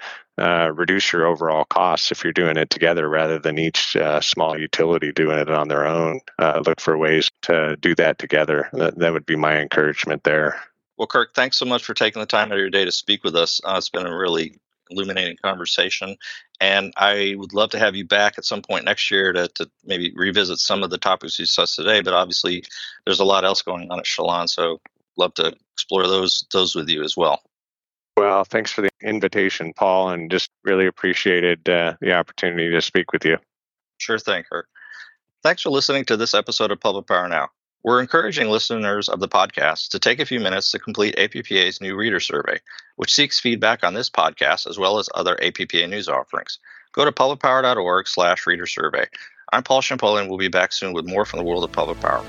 uh, 0.41 0.71
reduce 0.73 1.13
your 1.13 1.27
overall 1.27 1.65
costs 1.65 2.11
if 2.11 2.23
you're 2.23 2.33
doing 2.33 2.57
it 2.57 2.69
together 2.69 3.07
rather 3.07 3.37
than 3.37 3.59
each 3.59 3.95
uh, 3.95 4.19
small 4.19 4.57
utility 4.57 5.11
doing 5.11 5.37
it 5.37 5.49
on 5.49 5.67
their 5.67 5.85
own. 5.85 6.19
Uh, 6.39 6.61
look 6.65 6.81
for 6.81 6.97
ways 6.97 7.29
to 7.43 7.77
do 7.77 7.93
that 7.95 8.17
together. 8.17 8.67
That, 8.73 8.97
that 8.97 9.13
would 9.13 9.25
be 9.25 9.35
my 9.35 9.59
encouragement 9.59 10.23
there. 10.23 10.59
Well, 10.97 11.07
Kirk, 11.07 11.33
thanks 11.35 11.57
so 11.57 11.65
much 11.65 11.83
for 11.83 11.93
taking 11.93 12.19
the 12.19 12.25
time 12.25 12.47
out 12.47 12.53
of 12.53 12.59
your 12.59 12.69
day 12.69 12.85
to 12.85 12.91
speak 12.91 13.23
with 13.23 13.35
us. 13.35 13.61
Uh, 13.63 13.75
it's 13.77 13.89
been 13.89 14.07
a 14.07 14.17
really 14.17 14.59
illuminating 14.89 15.37
conversation. 15.43 16.17
And 16.59 16.93
I 16.97 17.35
would 17.37 17.53
love 17.53 17.69
to 17.71 17.79
have 17.79 17.95
you 17.95 18.05
back 18.05 18.35
at 18.37 18.45
some 18.45 18.61
point 18.61 18.85
next 18.85 19.09
year 19.09 19.33
to, 19.33 19.47
to 19.55 19.69
maybe 19.85 20.11
revisit 20.15 20.59
some 20.59 20.83
of 20.83 20.89
the 20.89 20.97
topics 20.97 21.39
we 21.39 21.43
discussed 21.43 21.75
today. 21.75 22.01
But 22.01 22.13
obviously, 22.13 22.63
there's 23.05 23.19
a 23.19 23.25
lot 23.25 23.45
else 23.45 23.61
going 23.61 23.89
on 23.91 23.99
at 23.99 24.05
Chelan, 24.05 24.47
so 24.47 24.79
love 25.17 25.33
to 25.35 25.55
explore 25.73 26.07
those 26.07 26.45
those 26.51 26.75
with 26.75 26.89
you 26.89 27.03
as 27.03 27.15
well. 27.17 27.41
Well, 28.17 28.43
thanks 28.43 28.71
for 28.71 28.81
the 28.81 28.89
invitation, 29.01 29.73
Paul, 29.73 30.09
and 30.09 30.29
just 30.29 30.49
really 30.63 30.85
appreciated 30.85 31.67
uh, 31.67 31.95
the 32.01 32.13
opportunity 32.13 32.69
to 32.69 32.81
speak 32.81 33.13
with 33.13 33.25
you. 33.25 33.37
Sure 33.97 34.19
thing, 34.19 34.43
Kirk. 34.51 34.67
Thanks 35.43 35.61
for 35.61 35.69
listening 35.69 36.05
to 36.05 36.17
this 36.17 36.33
episode 36.33 36.71
of 36.71 36.79
Public 36.79 37.07
Power 37.07 37.27
Now. 37.27 37.49
We're 37.83 38.01
encouraging 38.01 38.49
listeners 38.49 39.09
of 39.09 39.19
the 39.19 39.27
podcast 39.27 39.89
to 39.89 39.99
take 39.99 40.19
a 40.19 40.25
few 40.25 40.39
minutes 40.39 40.69
to 40.71 40.79
complete 40.79 41.15
APPA's 41.15 41.81
new 41.81 41.95
reader 41.95 42.19
survey, 42.19 42.59
which 42.95 43.13
seeks 43.13 43.39
feedback 43.39 43.83
on 43.83 43.95
this 43.95 44.09
podcast 44.09 44.69
as 44.69 44.77
well 44.77 44.99
as 44.99 45.09
other 45.15 45.35
APPA 45.41 45.89
news 45.89 46.07
offerings. 46.07 46.59
Go 46.91 47.05
to 47.05 47.11
publicpower.org 47.11 48.07
slash 48.07 48.45
reader 48.45 48.67
survey. 48.67 49.07
I'm 49.51 49.63
Paul 49.63 49.81
Ciampoli. 49.81 50.27
We'll 50.27 50.37
be 50.37 50.47
back 50.47 50.73
soon 50.73 50.93
with 50.93 51.07
more 51.07 51.25
from 51.25 51.39
the 51.39 51.45
world 51.45 51.63
of 51.63 51.71
public 51.71 51.99
power. 52.01 52.23